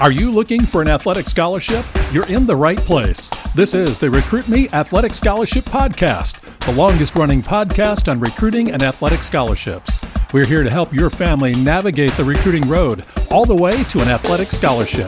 Are 0.00 0.10
you 0.10 0.30
looking 0.30 0.62
for 0.62 0.80
an 0.80 0.88
athletic 0.88 1.28
scholarship? 1.28 1.84
You're 2.10 2.26
in 2.28 2.46
the 2.46 2.56
right 2.56 2.78
place. 2.78 3.30
This 3.54 3.74
is 3.74 3.98
the 3.98 4.08
Recruit 4.08 4.48
Me 4.48 4.66
Athletic 4.70 5.12
Scholarship 5.12 5.64
Podcast, 5.64 6.40
the 6.64 6.72
longest 6.72 7.14
running 7.14 7.42
podcast 7.42 8.10
on 8.10 8.18
recruiting 8.18 8.72
and 8.72 8.82
athletic 8.82 9.22
scholarships. 9.22 10.00
We're 10.32 10.46
here 10.46 10.62
to 10.62 10.70
help 10.70 10.94
your 10.94 11.10
family 11.10 11.52
navigate 11.52 12.12
the 12.12 12.24
recruiting 12.24 12.66
road 12.66 13.04
all 13.30 13.44
the 13.44 13.54
way 13.54 13.84
to 13.84 14.00
an 14.00 14.08
athletic 14.08 14.50
scholarship. 14.50 15.06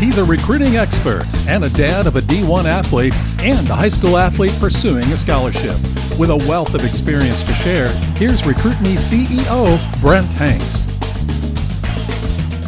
He's 0.00 0.18
a 0.18 0.24
recruiting 0.24 0.78
expert 0.78 1.26
and 1.46 1.62
a 1.62 1.70
dad 1.70 2.08
of 2.08 2.16
a 2.16 2.20
D1 2.22 2.64
athlete 2.64 3.14
and 3.40 3.70
a 3.70 3.74
high 3.76 3.88
school 3.88 4.18
athlete 4.18 4.56
pursuing 4.58 5.04
a 5.04 5.16
scholarship. 5.16 5.76
With 6.18 6.30
a 6.30 6.44
wealth 6.48 6.74
of 6.74 6.84
experience 6.84 7.44
to 7.44 7.52
share, 7.52 7.88
here's 8.16 8.44
Recruit 8.44 8.80
Me 8.80 8.96
CEO 8.96 10.00
Brent 10.00 10.32
Hanks. 10.34 10.97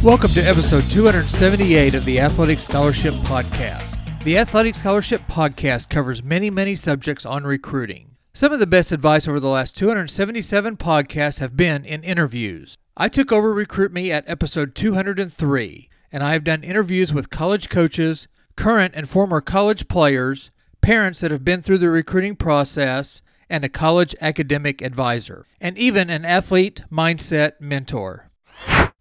Welcome 0.02 0.30
to 0.30 0.40
episode 0.40 0.84
278 0.84 1.92
of 1.92 2.06
the 2.06 2.20
Athletic 2.20 2.58
Scholarship 2.58 3.12
Podcast. 3.16 3.98
The 4.24 4.38
Athletic 4.38 4.74
Scholarship 4.74 5.20
Podcast 5.28 5.90
covers 5.90 6.22
many, 6.22 6.48
many 6.48 6.74
subjects 6.74 7.26
on 7.26 7.44
recruiting. 7.44 8.16
Some 8.32 8.50
of 8.50 8.60
the 8.60 8.66
best 8.66 8.92
advice 8.92 9.28
over 9.28 9.38
the 9.38 9.48
last 9.48 9.76
277 9.76 10.78
podcasts 10.78 11.40
have 11.40 11.54
been 11.54 11.84
in 11.84 12.02
interviews. 12.02 12.78
I 12.96 13.10
took 13.10 13.30
over 13.30 13.52
Recruit 13.52 13.92
Me 13.92 14.10
at 14.10 14.24
episode 14.26 14.74
203, 14.74 15.90
and 16.10 16.22
I 16.22 16.32
have 16.32 16.44
done 16.44 16.64
interviews 16.64 17.12
with 17.12 17.28
college 17.28 17.68
coaches, 17.68 18.26
current 18.56 18.94
and 18.96 19.06
former 19.06 19.42
college 19.42 19.86
players, 19.86 20.50
parents 20.80 21.20
that 21.20 21.30
have 21.30 21.44
been 21.44 21.60
through 21.60 21.76
the 21.76 21.90
recruiting 21.90 22.36
process, 22.36 23.20
and 23.50 23.66
a 23.66 23.68
college 23.68 24.14
academic 24.22 24.80
advisor, 24.80 25.44
and 25.60 25.76
even 25.76 26.08
an 26.08 26.24
athlete 26.24 26.84
mindset 26.90 27.60
mentor. 27.60 28.29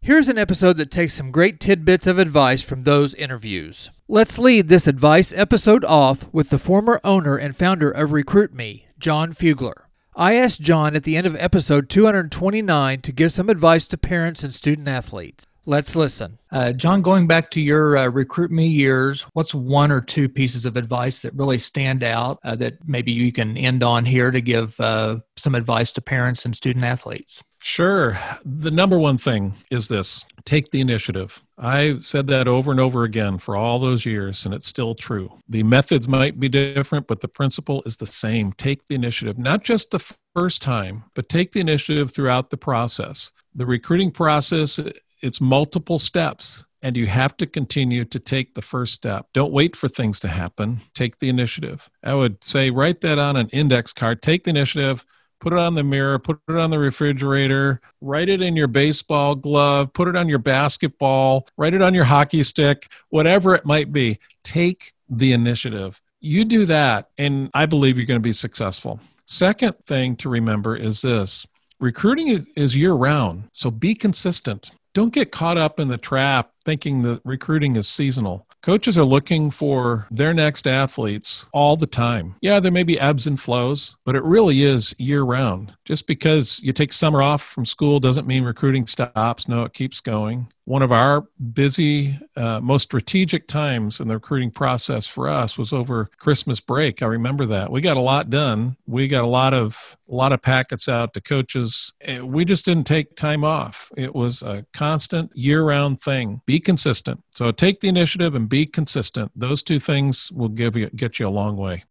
Here's 0.09 0.27
an 0.27 0.39
episode 0.39 0.77
that 0.77 0.89
takes 0.89 1.13
some 1.13 1.29
great 1.29 1.59
tidbits 1.59 2.07
of 2.07 2.17
advice 2.17 2.63
from 2.63 2.81
those 2.81 3.13
interviews. 3.13 3.91
Let's 4.07 4.39
lead 4.39 4.67
this 4.67 4.87
advice 4.87 5.31
episode 5.33 5.85
off 5.85 6.25
with 6.33 6.49
the 6.49 6.57
former 6.57 6.99
owner 7.03 7.37
and 7.37 7.55
founder 7.55 7.91
of 7.91 8.11
Recruit 8.11 8.51
Me, 8.51 8.87
John 8.97 9.33
Fugler. 9.33 9.83
I 10.15 10.33
asked 10.33 10.61
John 10.61 10.95
at 10.95 11.03
the 11.03 11.15
end 11.15 11.27
of 11.27 11.35
episode 11.35 11.89
229 11.89 13.01
to 13.01 13.11
give 13.11 13.31
some 13.31 13.51
advice 13.51 13.87
to 13.89 13.99
parents 13.99 14.43
and 14.43 14.51
student 14.51 14.87
athletes. 14.87 15.45
Let's 15.67 15.95
listen. 15.95 16.39
Uh, 16.51 16.71
John, 16.71 17.03
going 17.03 17.27
back 17.27 17.51
to 17.51 17.61
your 17.61 17.95
uh, 17.95 18.09
Recruit 18.09 18.49
Me 18.49 18.65
years, 18.65 19.27
what's 19.33 19.53
one 19.53 19.91
or 19.91 20.01
two 20.01 20.27
pieces 20.27 20.65
of 20.65 20.75
advice 20.75 21.21
that 21.21 21.35
really 21.35 21.59
stand 21.59 22.01
out 22.03 22.39
uh, 22.43 22.55
that 22.55 22.79
maybe 22.83 23.11
you 23.11 23.31
can 23.31 23.55
end 23.55 23.83
on 23.83 24.05
here 24.05 24.31
to 24.31 24.41
give 24.41 24.79
uh, 24.79 25.17
some 25.37 25.53
advice 25.53 25.91
to 25.91 26.01
parents 26.01 26.45
and 26.45 26.55
student 26.55 26.83
athletes? 26.83 27.43
Sure. 27.61 28.17
The 28.45 28.71
number 28.71 28.97
one 28.97 29.17
thing 29.17 29.53
is 29.69 29.89
this 29.89 30.25
take 30.45 30.71
the 30.71 30.79
initiative. 30.79 31.43
I 31.57 31.97
said 31.99 32.27
that 32.27 32.47
over 32.47 32.71
and 32.71 32.79
over 32.79 33.03
again 33.03 33.37
for 33.37 33.55
all 33.55 33.79
those 33.79 34.05
years, 34.05 34.45
and 34.45 34.55
it's 34.55 34.67
still 34.67 34.95
true. 34.95 35.37
The 35.47 35.63
methods 35.63 36.07
might 36.07 36.39
be 36.39 36.47
different, 36.47 37.05
but 37.07 37.19
the 37.19 37.27
principle 37.27 37.83
is 37.85 37.97
the 37.97 38.05
same. 38.05 38.53
Take 38.53 38.87
the 38.87 38.95
initiative, 38.95 39.37
not 39.37 39.63
just 39.63 39.91
the 39.91 39.99
first 40.33 40.61
time, 40.61 41.03
but 41.13 41.27
take 41.27 41.51
the 41.51 41.59
initiative 41.59 42.11
throughout 42.11 42.49
the 42.49 42.57
process. 42.57 43.33
The 43.53 43.65
recruiting 43.65 44.11
process, 44.11 44.79
it's 45.21 45.41
multiple 45.41 45.99
steps 45.99 46.65
and 46.81 46.95
you 46.95 47.07
have 47.07 47.35
to 47.37 47.45
continue 47.45 48.05
to 48.05 48.19
take 48.19 48.55
the 48.55 48.61
first 48.61 48.93
step. 48.93 49.27
Don't 49.33 49.51
wait 49.51 49.75
for 49.75 49.87
things 49.87 50.19
to 50.21 50.27
happen. 50.29 50.81
Take 50.93 51.19
the 51.19 51.29
initiative. 51.29 51.89
I 52.03 52.13
would 52.13 52.43
say 52.43 52.69
write 52.69 53.01
that 53.01 53.19
on 53.19 53.35
an 53.35 53.49
index 53.49 53.93
card. 53.93 54.21
Take 54.21 54.45
the 54.45 54.51
initiative 54.51 55.05
put 55.39 55.53
it 55.53 55.59
on 55.59 55.73
the 55.73 55.83
mirror, 55.83 56.19
put 56.19 56.39
it 56.47 56.55
on 56.55 56.69
the 56.69 56.79
refrigerator, 56.79 57.81
write 58.01 58.29
it 58.29 58.41
in 58.41 58.55
your 58.55 58.67
baseball 58.67 59.35
glove, 59.35 59.91
put 59.93 60.07
it 60.07 60.15
on 60.15 60.29
your 60.29 60.39
basketball, 60.39 61.47
write 61.57 61.73
it 61.73 61.81
on 61.81 61.93
your 61.93 62.03
hockey 62.03 62.43
stick, 62.43 62.87
whatever 63.09 63.55
it 63.55 63.65
might 63.65 63.91
be. 63.91 64.17
Take 64.43 64.93
the 65.09 65.33
initiative. 65.33 66.01
You 66.21 66.45
do 66.45 66.65
that, 66.65 67.09
and 67.17 67.49
I 67.53 67.65
believe 67.65 67.97
you're 67.97 68.05
going 68.05 68.19
to 68.19 68.23
be 68.23 68.33
successful. 68.33 68.99
Second 69.25 69.77
thing 69.79 70.15
to 70.17 70.29
remember 70.29 70.75
is 70.75 71.01
this 71.01 71.47
recruiting 71.79 72.45
is 72.55 72.75
year 72.75 72.93
round, 72.93 73.43
so 73.51 73.71
be 73.71 73.95
consistent. 73.95 74.71
Don't 74.93 75.13
get 75.13 75.31
caught 75.31 75.57
up 75.57 75.79
in 75.79 75.87
the 75.87 75.97
trap 75.97 76.51
thinking 76.65 77.03
that 77.03 77.21
recruiting 77.23 77.75
is 77.75 77.87
seasonal. 77.87 78.45
Coaches 78.61 78.97
are 78.97 79.05
looking 79.05 79.51
for 79.51 80.07
their 80.11 80.33
next 80.33 80.67
athletes 80.67 81.49
all 81.53 81.77
the 81.77 81.87
time. 81.87 82.35
Yeah, 82.41 82.59
there 82.59 82.71
may 82.71 82.83
be 82.83 82.99
ebbs 82.99 83.25
and 83.25 83.39
flows, 83.39 83.95
but 84.05 84.15
it 84.15 84.23
really 84.23 84.63
is 84.63 84.93
year 84.97 85.23
round. 85.23 85.75
Just 85.85 86.07
because 86.07 86.59
you 86.61 86.73
take 86.73 86.91
summer 86.91 87.21
off 87.21 87.41
from 87.41 87.65
school 87.65 87.99
doesn't 87.99 88.27
mean 88.27 88.43
recruiting 88.43 88.85
stops. 88.85 89.47
No, 89.47 89.63
it 89.63 89.73
keeps 89.73 90.01
going 90.01 90.47
one 90.69 90.83
of 90.83 90.91
our 90.91 91.25
busy, 91.53 92.19
uh, 92.35 92.59
most 92.61 92.83
strategic 92.83 93.47
times 93.47 93.99
in 93.99 94.07
the 94.07 94.13
recruiting 94.13 94.51
process 94.51 95.07
for 95.07 95.27
us 95.27 95.57
was 95.57 95.73
over 95.73 96.11
Christmas 96.19 96.59
break. 96.59 97.01
I 97.01 97.07
remember 97.07 97.47
that 97.47 97.71
we 97.71 97.81
got 97.81 97.97
a 97.97 98.01
lot 98.01 98.29
done. 98.29 98.77
We 98.85 99.07
got 99.07 99.23
a 99.23 99.27
lot 99.27 99.55
of 99.55 99.97
a 100.07 100.13
lot 100.13 100.31
of 100.31 100.43
packets 100.43 100.87
out 100.87 101.15
to 101.15 101.21
coaches. 101.21 101.91
Eh, 102.01 102.19
we 102.19 102.45
just 102.45 102.65
didn't 102.65 102.85
take 102.85 103.15
time 103.15 103.43
off. 103.43 103.91
It 103.97 104.13
was 104.13 104.43
a 104.43 104.63
constant 104.71 105.35
year-round 105.35 106.01
thing. 106.01 106.41
Be 106.45 106.59
consistent. 106.59 107.23
So 107.31 107.51
take 107.51 107.79
the 107.79 107.89
initiative 107.89 108.35
and 108.35 108.47
be 108.47 108.67
consistent. 108.67 109.31
Those 109.35 109.63
two 109.63 109.79
things 109.79 110.31
will 110.31 110.49
give 110.49 110.77
you 110.77 110.91
get 110.91 111.17
you 111.17 111.27
a 111.27 111.29
long 111.29 111.57
way. 111.57 111.83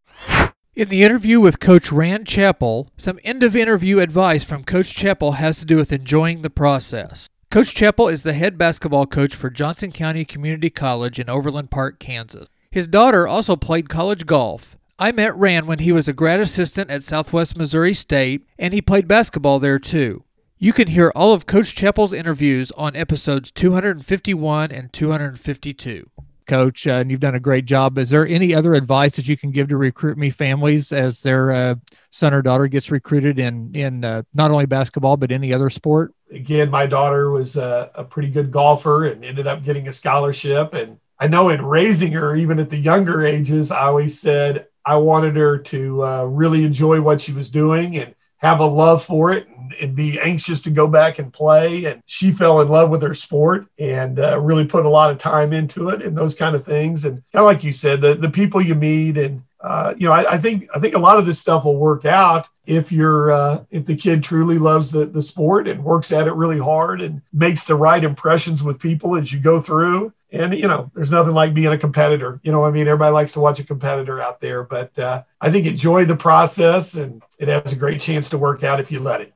In 0.77 0.89
the 0.89 1.03
interview 1.03 1.41
with 1.41 1.59
Coach 1.59 1.91
Rand 1.91 2.29
Chappell, 2.29 2.93
some 2.97 3.19
end 3.25 3.43
of 3.43 3.57
interview 3.57 3.99
advice 3.99 4.45
from 4.45 4.63
Coach 4.63 4.95
Chappell 4.95 5.33
has 5.33 5.59
to 5.59 5.65
do 5.65 5.77
with 5.77 5.93
enjoying 5.93 6.43
the 6.43 6.51
process. 6.51 7.29
Coach 7.51 7.75
Chappell 7.75 8.09
is 8.09 8.25
the 8.25 8.35
head 8.35 8.59
basketball 8.59 9.07
coach 9.07 9.35
for 9.35 9.49
Johnson 9.49 9.91
County 9.91 10.27
Community 10.27 10.69
College 10.69 11.19
in 11.19 11.31
Overland 11.31 11.71
Park, 11.71 11.99
Kansas. 11.99 12.47
His 12.71 12.87
daughter 12.87 13.27
also 13.27 13.57
played 13.57 13.89
college 13.89 14.27
golf. 14.27 14.77
I 14.99 15.13
met 15.13 15.35
Rand 15.35 15.67
when 15.67 15.79
he 15.79 15.91
was 15.91 16.07
a 16.07 16.13
grad 16.13 16.41
assistant 16.41 16.91
at 16.91 17.03
Southwest 17.03 17.57
Missouri 17.57 17.95
State, 17.95 18.47
and 18.59 18.75
he 18.75 18.83
played 18.83 19.09
basketball 19.09 19.61
there 19.61 19.79
too. 19.79 20.25
You 20.59 20.75
can 20.75 20.89
hear 20.89 21.11
all 21.17 21.33
of 21.33 21.47
Coach 21.47 21.75
Chappell's 21.75 22.13
interviews 22.13 22.71
on 22.73 22.95
episodes 22.95 23.51
251 23.51 24.71
and 24.71 24.93
252 24.93 26.11
coach, 26.49 26.87
uh, 26.87 26.95
and 26.95 27.11
you've 27.11 27.21
done 27.21 27.37
a 27.37 27.41
great 27.41 27.67
job. 27.67 27.99
Is 27.99 28.11
there 28.11 28.27
any 28.27 28.55
other 28.55 28.75
advice 28.75 29.15
that 29.17 29.29
you 29.29 29.37
can 29.37 29.53
give 29.53 29.69
to 29.69 29.77
recruit 29.77 30.19
me 30.19 30.31
families 30.31 30.91
as 30.91 31.23
their 31.23 31.53
uh, 31.53 31.75
son 32.11 32.35
or 32.35 32.43
daughter 32.43 32.67
gets 32.67 32.91
recruited 32.91 33.39
in 33.39 33.75
in 33.75 34.05
uh, 34.05 34.23
not 34.35 34.51
only 34.51 34.67
basketball 34.67 35.17
but 35.17 35.31
any 35.31 35.53
other 35.53 35.71
sport? 35.71 36.13
Again, 36.33 36.71
my 36.71 36.87
daughter 36.87 37.31
was 37.31 37.57
a, 37.57 37.91
a 37.95 38.03
pretty 38.03 38.29
good 38.29 38.51
golfer 38.51 39.07
and 39.07 39.25
ended 39.25 39.47
up 39.47 39.63
getting 39.63 39.87
a 39.87 39.93
scholarship. 39.93 40.75
And 40.75 40.99
I 41.21 41.29
know 41.29 41.51
in 41.51 41.65
raising 41.65 42.13
her, 42.13 42.35
even 42.35 42.59
at 42.59 42.71
the 42.71 42.77
younger 42.77 43.25
ages, 43.25 43.71
I 43.71 43.83
always 43.83 44.19
said 44.19 44.67
I 44.85 44.97
wanted 44.97 45.37
her 45.37 45.59
to 45.59 46.03
uh, 46.03 46.25
really 46.25 46.65
enjoy 46.65 47.01
what 47.01 47.21
she 47.21 47.33
was 47.33 47.51
doing 47.51 47.99
and 47.99 48.15
have 48.39 48.61
a 48.61 48.67
love 48.67 49.05
for 49.05 49.33
it 49.33 49.49
and, 49.81 49.95
be 49.95 50.19
anxious 50.21 50.63
to 50.63 50.71
go 50.71 50.87
back 50.87 51.19
and 51.19 51.33
play. 51.33 51.85
And 51.85 52.03
she 52.07 52.33
fell 52.33 52.61
in 52.61 52.69
love 52.69 52.91
with 52.91 53.03
her 53.03 53.15
sport 53.15 53.67
and 53.79 54.19
uh, 54.19 54.41
really 54.41 54.67
put 54.67 54.87
a 54.87 54.89
lot 54.89 55.11
of 55.11 55.19
time 55.19 55.53
into 55.53 55.91
it 55.91 56.03
and 56.03 56.17
those 56.17 56.35
kind 56.37 56.57
of 56.57 56.65
things. 56.65 57.05
And 57.05 57.23
kind 57.33 57.45
of 57.45 57.47
like 57.47 57.65
you 57.65 57.73
said, 57.73 58.01
the, 58.01 58.15
the 58.15 58.31
people 58.31 58.61
you 58.61 58.75
meet 58.75 59.19
and 59.19 59.43
uh, 59.61 59.93
you 59.99 60.07
know, 60.07 60.13
I, 60.13 60.35
I, 60.35 60.39
think 60.39 60.69
I 60.75 60.79
think 60.79 60.95
a 60.95 61.01
lot 61.01 61.19
of 61.19 61.27
this 61.27 61.41
stuff 61.41 61.65
will 61.65 61.77
work 61.77 62.05
out 62.05 62.49
if 62.67 62.93
you're 62.93 63.33
uh, 63.33 63.65
if 63.73 63.87
the 63.87 63.97
kid 63.97 64.23
truly 64.23 64.57
loves 64.57 64.91
the 64.91 65.05
the 65.05 65.23
sport 65.23 65.67
and 65.67 65.83
works 65.83 66.13
at 66.13 66.29
it 66.29 66.35
really 66.35 66.61
hard 66.61 67.03
and 67.03 67.21
makes 67.33 67.65
the 67.65 67.75
right 67.75 68.05
impressions 68.05 68.63
with 68.63 68.79
people 68.79 69.17
as 69.17 69.33
you 69.33 69.41
go 69.41 69.61
through. 69.61 70.13
And 70.31 70.53
you 70.55 70.69
know, 70.69 70.91
there's 70.95 71.11
nothing 71.11 71.35
like 71.35 71.55
being 71.55 71.69
a 71.69 71.79
competitor. 71.79 72.41
You 72.43 72.53
know, 72.53 72.65
I 72.65 72.71
mean, 72.71 72.87
everybody 72.87 73.13
likes 73.13 73.33
to 73.33 73.41
watch 73.41 73.61
a 73.61 73.65
competitor 73.65 74.21
out 74.21 74.41
there, 74.41 74.63
but 74.63 74.97
uh, 74.99 75.23
I 75.41 75.51
think 75.51 75.67
enjoy 75.67 76.05
the 76.05 76.17
process, 76.17 76.95
and 76.95 77.23
it 77.39 77.49
has 77.49 77.73
a 77.73 77.77
great 77.77 78.01
chance 78.01 78.29
to 78.31 78.39
work 78.39 78.63
out 78.63 78.81
if 78.81 78.93
you 78.93 79.01
let 79.01 79.23
it. 79.23 79.33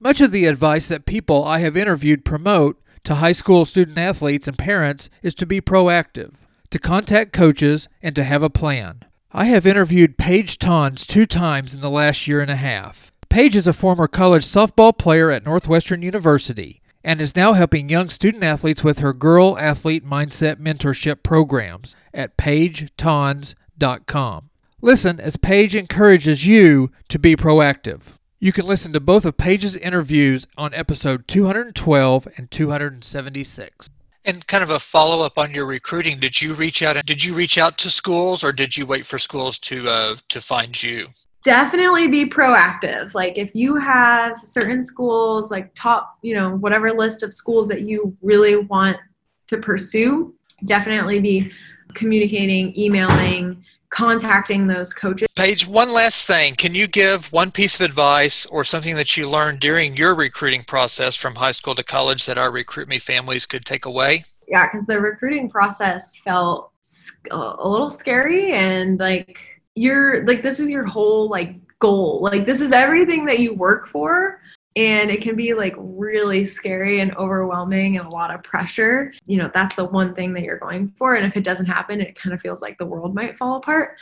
Much 0.00 0.20
of 0.20 0.32
the 0.32 0.46
advice 0.46 0.88
that 0.88 1.06
people 1.06 1.44
I 1.44 1.60
have 1.60 1.76
interviewed 1.76 2.24
promote 2.24 2.82
to 3.04 3.16
high 3.16 3.32
school 3.32 3.64
student 3.64 3.98
athletes 3.98 4.48
and 4.48 4.58
parents 4.58 5.08
is 5.22 5.34
to 5.36 5.46
be 5.46 5.60
proactive, 5.60 6.34
to 6.70 6.78
contact 6.78 7.32
coaches, 7.32 7.88
and 8.02 8.14
to 8.16 8.24
have 8.24 8.42
a 8.42 8.50
plan. 8.50 9.04
I 9.30 9.44
have 9.46 9.66
interviewed 9.66 10.18
Paige 10.18 10.58
Tons 10.58 11.06
two 11.06 11.26
times 11.26 11.74
in 11.74 11.80
the 11.80 11.90
last 11.90 12.26
year 12.26 12.40
and 12.40 12.50
a 12.50 12.56
half. 12.56 13.12
Paige 13.28 13.56
is 13.56 13.66
a 13.66 13.72
former 13.72 14.08
college 14.08 14.44
softball 14.44 14.96
player 14.96 15.30
at 15.30 15.44
Northwestern 15.44 16.02
University 16.02 16.81
and 17.04 17.20
is 17.20 17.36
now 17.36 17.52
helping 17.52 17.88
young 17.88 18.08
student 18.08 18.44
athletes 18.44 18.84
with 18.84 19.00
her 19.00 19.12
Girl 19.12 19.58
Athlete 19.58 20.06
Mindset 20.06 20.56
Mentorship 20.56 21.22
programs 21.22 21.94
at 22.14 22.36
paigetons.com. 22.36 24.50
Listen 24.80 25.20
as 25.20 25.36
Paige 25.36 25.76
encourages 25.76 26.46
you 26.46 26.90
to 27.08 27.18
be 27.18 27.36
proactive. 27.36 28.00
You 28.40 28.52
can 28.52 28.66
listen 28.66 28.92
to 28.92 29.00
both 29.00 29.24
of 29.24 29.36
Paige's 29.36 29.76
interviews 29.76 30.48
on 30.58 30.74
episode 30.74 31.28
212 31.28 32.28
and 32.36 32.50
276. 32.50 33.90
And 34.24 34.46
kind 34.48 34.64
of 34.64 34.70
a 34.70 34.80
follow 34.80 35.24
up 35.24 35.38
on 35.38 35.54
your 35.54 35.66
recruiting, 35.66 36.18
did 36.18 36.42
you 36.42 36.54
reach 36.54 36.82
out? 36.82 37.04
Did 37.06 37.24
you 37.24 37.34
reach 37.34 37.58
out 37.58 37.78
to 37.78 37.90
schools, 37.90 38.42
or 38.42 38.52
did 38.52 38.76
you 38.76 38.86
wait 38.86 39.06
for 39.06 39.18
schools 39.18 39.58
to 39.60 39.88
uh, 39.88 40.16
to 40.28 40.40
find 40.40 40.80
you? 40.80 41.08
Definitely 41.42 42.08
be 42.08 42.24
proactive. 42.24 43.14
Like 43.14 43.38
if 43.38 43.54
you 43.54 43.76
have 43.76 44.38
certain 44.38 44.82
schools, 44.82 45.50
like 45.50 45.72
top, 45.74 46.18
you 46.22 46.34
know, 46.34 46.56
whatever 46.56 46.92
list 46.92 47.22
of 47.22 47.32
schools 47.32 47.68
that 47.68 47.82
you 47.82 48.16
really 48.22 48.56
want 48.56 48.96
to 49.48 49.58
pursue, 49.58 50.34
definitely 50.64 51.20
be 51.20 51.52
communicating, 51.94 52.76
emailing, 52.78 53.62
contacting 53.90 54.66
those 54.66 54.94
coaches. 54.94 55.28
Paige, 55.36 55.66
one 55.66 55.92
last 55.92 56.26
thing. 56.26 56.54
Can 56.54 56.74
you 56.74 56.86
give 56.86 57.30
one 57.30 57.50
piece 57.50 57.78
of 57.78 57.82
advice 57.82 58.46
or 58.46 58.64
something 58.64 58.96
that 58.96 59.16
you 59.16 59.28
learned 59.28 59.60
during 59.60 59.96
your 59.96 60.14
recruiting 60.14 60.62
process 60.62 61.14
from 61.14 61.34
high 61.34 61.50
school 61.50 61.74
to 61.74 61.84
college 61.84 62.24
that 62.26 62.38
our 62.38 62.50
Recruit 62.50 62.88
Me 62.88 62.98
families 62.98 63.44
could 63.44 63.66
take 63.66 63.84
away? 63.84 64.24
Yeah, 64.48 64.66
because 64.66 64.86
the 64.86 64.98
recruiting 64.98 65.50
process 65.50 66.16
felt 66.18 66.72
a 67.30 67.68
little 67.68 67.90
scary 67.90 68.52
and 68.52 68.98
like 68.98 69.51
you're 69.74 70.24
like, 70.26 70.42
this 70.42 70.60
is 70.60 70.70
your 70.70 70.84
whole 70.84 71.28
like 71.28 71.56
goal. 71.78 72.20
Like, 72.22 72.44
this 72.46 72.60
is 72.60 72.72
everything 72.72 73.24
that 73.26 73.38
you 73.38 73.54
work 73.54 73.88
for 73.88 74.40
and 74.74 75.10
it 75.10 75.20
can 75.20 75.36
be 75.36 75.52
like 75.52 75.74
really 75.76 76.46
scary 76.46 77.00
and 77.00 77.14
overwhelming 77.16 77.98
and 77.98 78.06
a 78.06 78.10
lot 78.10 78.32
of 78.32 78.42
pressure 78.42 79.12
you 79.26 79.36
know 79.36 79.50
that's 79.52 79.74
the 79.76 79.84
one 79.84 80.14
thing 80.14 80.32
that 80.32 80.42
you're 80.42 80.58
going 80.58 80.90
for 80.96 81.14
and 81.14 81.26
if 81.26 81.36
it 81.36 81.44
doesn't 81.44 81.66
happen 81.66 82.00
it 82.00 82.14
kind 82.14 82.32
of 82.32 82.40
feels 82.40 82.62
like 82.62 82.78
the 82.78 82.86
world 82.86 83.14
might 83.14 83.36
fall 83.36 83.56
apart 83.56 83.98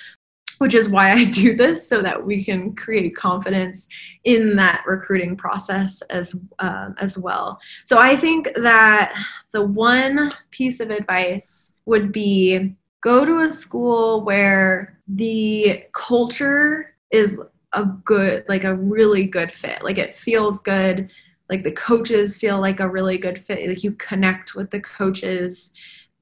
which 0.61 0.75
is 0.75 0.91
why 0.91 1.11
I 1.13 1.25
do 1.31 1.57
this 1.57 1.89
so 1.89 2.03
that 2.03 2.25
we 2.25 2.45
can 2.45 2.75
create 2.77 3.17
confidence 3.17 3.89
in 4.25 4.55
that 4.57 4.85
recruiting 4.87 5.35
process 5.37 6.03
as 6.03 6.35
um, 6.59 6.95
as 6.99 7.17
well. 7.17 7.59
So 7.85 7.99
I 7.99 8.15
think 8.15 8.51
that 8.57 9.15
the 9.53 9.65
one 9.65 10.33
piece 10.51 10.81
of 10.81 10.91
advice 10.91 11.77
would 11.87 12.13
be 12.13 12.75
go 13.01 13.25
to 13.25 13.41
a 13.41 13.53
school 13.53 14.25
where 14.25 14.99
the 15.09 15.85
culture 15.93 16.95
is 17.11 17.41
a 17.73 17.85
good 17.85 18.45
like 18.49 18.65
a 18.65 18.75
really 18.75 19.25
good 19.25 19.53
fit. 19.53 19.83
Like 19.83 19.99
it 19.99 20.17
feels 20.17 20.61
good. 20.61 21.11
Like 21.49 21.65
the 21.65 21.73
coaches 21.73 22.37
feel 22.37 22.61
like 22.61 22.81
a 22.81 22.89
really 22.89 23.19
good 23.19 23.43
fit. 23.43 23.67
Like 23.67 23.83
you 23.83 23.93
connect 23.93 24.55
with 24.55 24.71
the 24.71 24.81
coaches. 24.81 25.73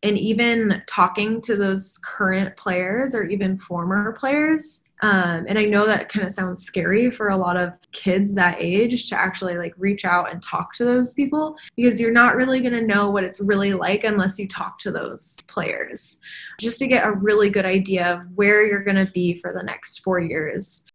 And 0.02 0.16
even 0.16 0.82
talking 0.86 1.40
to 1.42 1.56
those 1.56 1.98
current 2.04 2.56
players 2.56 3.14
or 3.14 3.24
even 3.24 3.58
former 3.58 4.12
players 4.12 4.84
um, 5.00 5.44
and 5.48 5.58
i 5.58 5.64
know 5.64 5.86
that 5.86 6.08
kind 6.08 6.26
of 6.26 6.32
sounds 6.32 6.62
scary 6.62 7.10
for 7.10 7.28
a 7.28 7.36
lot 7.36 7.56
of 7.56 7.78
kids 7.92 8.34
that 8.34 8.56
age 8.58 9.08
to 9.08 9.18
actually 9.18 9.56
like 9.56 9.74
reach 9.76 10.04
out 10.04 10.30
and 10.30 10.42
talk 10.42 10.72
to 10.74 10.84
those 10.84 11.12
people 11.12 11.56
because 11.76 12.00
you're 12.00 12.10
not 12.10 12.36
really 12.36 12.60
going 12.60 12.72
to 12.72 12.86
know 12.86 13.10
what 13.10 13.24
it's 13.24 13.40
really 13.40 13.72
like 13.72 14.04
unless 14.04 14.38
you 14.38 14.46
talk 14.48 14.78
to 14.78 14.90
those 14.90 15.38
players 15.48 16.18
just 16.58 16.78
to 16.78 16.86
get 16.86 17.06
a 17.06 17.12
really 17.12 17.50
good 17.50 17.66
idea 17.66 18.06
of 18.06 18.20
where 18.34 18.66
you're 18.66 18.84
going 18.84 18.96
to 18.96 19.10
be 19.12 19.34
for 19.34 19.52
the 19.52 19.62
next 19.62 20.02
four 20.02 20.20
years 20.20 20.86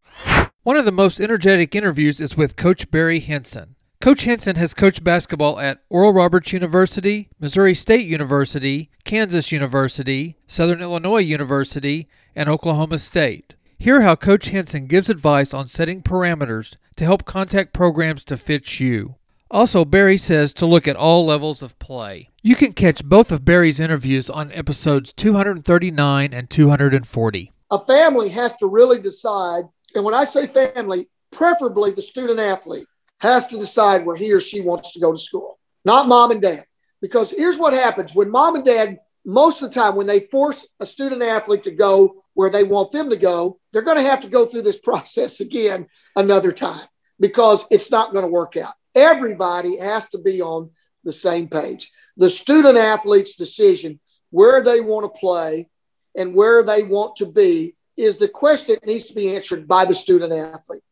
one 0.63 0.77
of 0.77 0.85
the 0.85 0.93
most 0.93 1.19
energetic 1.19 1.75
interviews 1.75 2.21
is 2.21 2.37
with 2.37 2.55
Coach 2.55 2.89
Barry 2.89 3.19
Hinson. 3.19 3.75
Coach 3.99 4.23
Hinson 4.23 4.55
has 4.55 4.73
coached 4.73 5.03
basketball 5.03 5.59
at 5.59 5.81
Oral 5.89 6.13
Roberts 6.13 6.53
University, 6.53 7.29
Missouri 7.39 7.75
State 7.75 8.05
University, 8.05 8.89
Kansas 9.03 9.51
University, 9.51 10.37
Southern 10.47 10.81
Illinois 10.81 11.19
University, 11.19 12.07
and 12.35 12.49
Oklahoma 12.49 12.99
State. 12.99 13.55
Hear 13.77 14.01
how 14.01 14.15
Coach 14.15 14.47
Hinson 14.47 14.87
gives 14.87 15.09
advice 15.09 15.53
on 15.53 15.67
setting 15.67 16.01
parameters 16.01 16.77
to 16.95 17.03
help 17.03 17.25
contact 17.25 17.73
programs 17.73 18.23
to 18.25 18.37
fit 18.37 18.79
you. 18.79 19.15
Also, 19.51 19.85
Barry 19.85 20.17
says 20.17 20.53
to 20.55 20.65
look 20.65 20.87
at 20.87 20.95
all 20.95 21.25
levels 21.25 21.61
of 21.61 21.77
play. 21.79 22.29
You 22.41 22.55
can 22.55 22.73
catch 22.73 23.03
both 23.03 23.31
of 23.31 23.45
Barry's 23.45 23.79
interviews 23.79 24.29
on 24.29 24.51
episodes 24.51 25.13
239 25.13 26.33
and 26.33 26.49
240. 26.49 27.51
A 27.71 27.79
family 27.79 28.29
has 28.29 28.57
to 28.57 28.67
really 28.67 28.99
decide 28.99 29.63
and 29.95 30.03
when 30.03 30.13
I 30.13 30.25
say 30.25 30.47
family, 30.47 31.09
preferably 31.31 31.91
the 31.91 32.01
student 32.01 32.39
athlete 32.39 32.87
has 33.19 33.47
to 33.47 33.57
decide 33.57 34.05
where 34.05 34.15
he 34.15 34.33
or 34.33 34.41
she 34.41 34.61
wants 34.61 34.93
to 34.93 34.99
go 34.99 35.11
to 35.11 35.17
school, 35.17 35.59
not 35.85 36.07
mom 36.07 36.31
and 36.31 36.41
dad. 36.41 36.65
Because 37.01 37.31
here's 37.31 37.57
what 37.57 37.73
happens 37.73 38.15
when 38.15 38.29
mom 38.29 38.55
and 38.55 38.65
dad, 38.65 38.99
most 39.25 39.61
of 39.61 39.69
the 39.69 39.79
time, 39.79 39.95
when 39.95 40.07
they 40.07 40.21
force 40.21 40.67
a 40.79 40.85
student 40.85 41.21
athlete 41.21 41.63
to 41.63 41.71
go 41.71 42.22
where 42.33 42.49
they 42.49 42.63
want 42.63 42.91
them 42.91 43.09
to 43.09 43.15
go, 43.15 43.59
they're 43.71 43.81
going 43.81 43.97
to 43.97 44.09
have 44.09 44.21
to 44.21 44.29
go 44.29 44.45
through 44.45 44.63
this 44.63 44.79
process 44.83 45.39
again 45.39 45.87
another 46.15 46.51
time 46.51 46.87
because 47.19 47.65
it's 47.71 47.91
not 47.91 48.11
going 48.11 48.25
to 48.25 48.31
work 48.31 48.57
out. 48.57 48.73
Everybody 48.95 49.77
has 49.77 50.09
to 50.09 50.19
be 50.19 50.41
on 50.41 50.71
the 51.03 51.11
same 51.11 51.47
page. 51.47 51.91
The 52.17 52.29
student 52.29 52.77
athlete's 52.77 53.35
decision 53.35 53.99
where 54.29 54.63
they 54.63 54.81
want 54.81 55.05
to 55.05 55.19
play 55.19 55.69
and 56.15 56.35
where 56.35 56.63
they 56.63 56.83
want 56.83 57.15
to 57.17 57.25
be 57.25 57.75
is 57.97 58.17
the 58.17 58.27
question 58.27 58.75
that 58.75 58.87
needs 58.87 59.05
to 59.05 59.13
be 59.13 59.35
answered 59.35 59.67
by 59.67 59.85
the 59.85 59.95
student 59.95 60.33
athlete. 60.33 60.83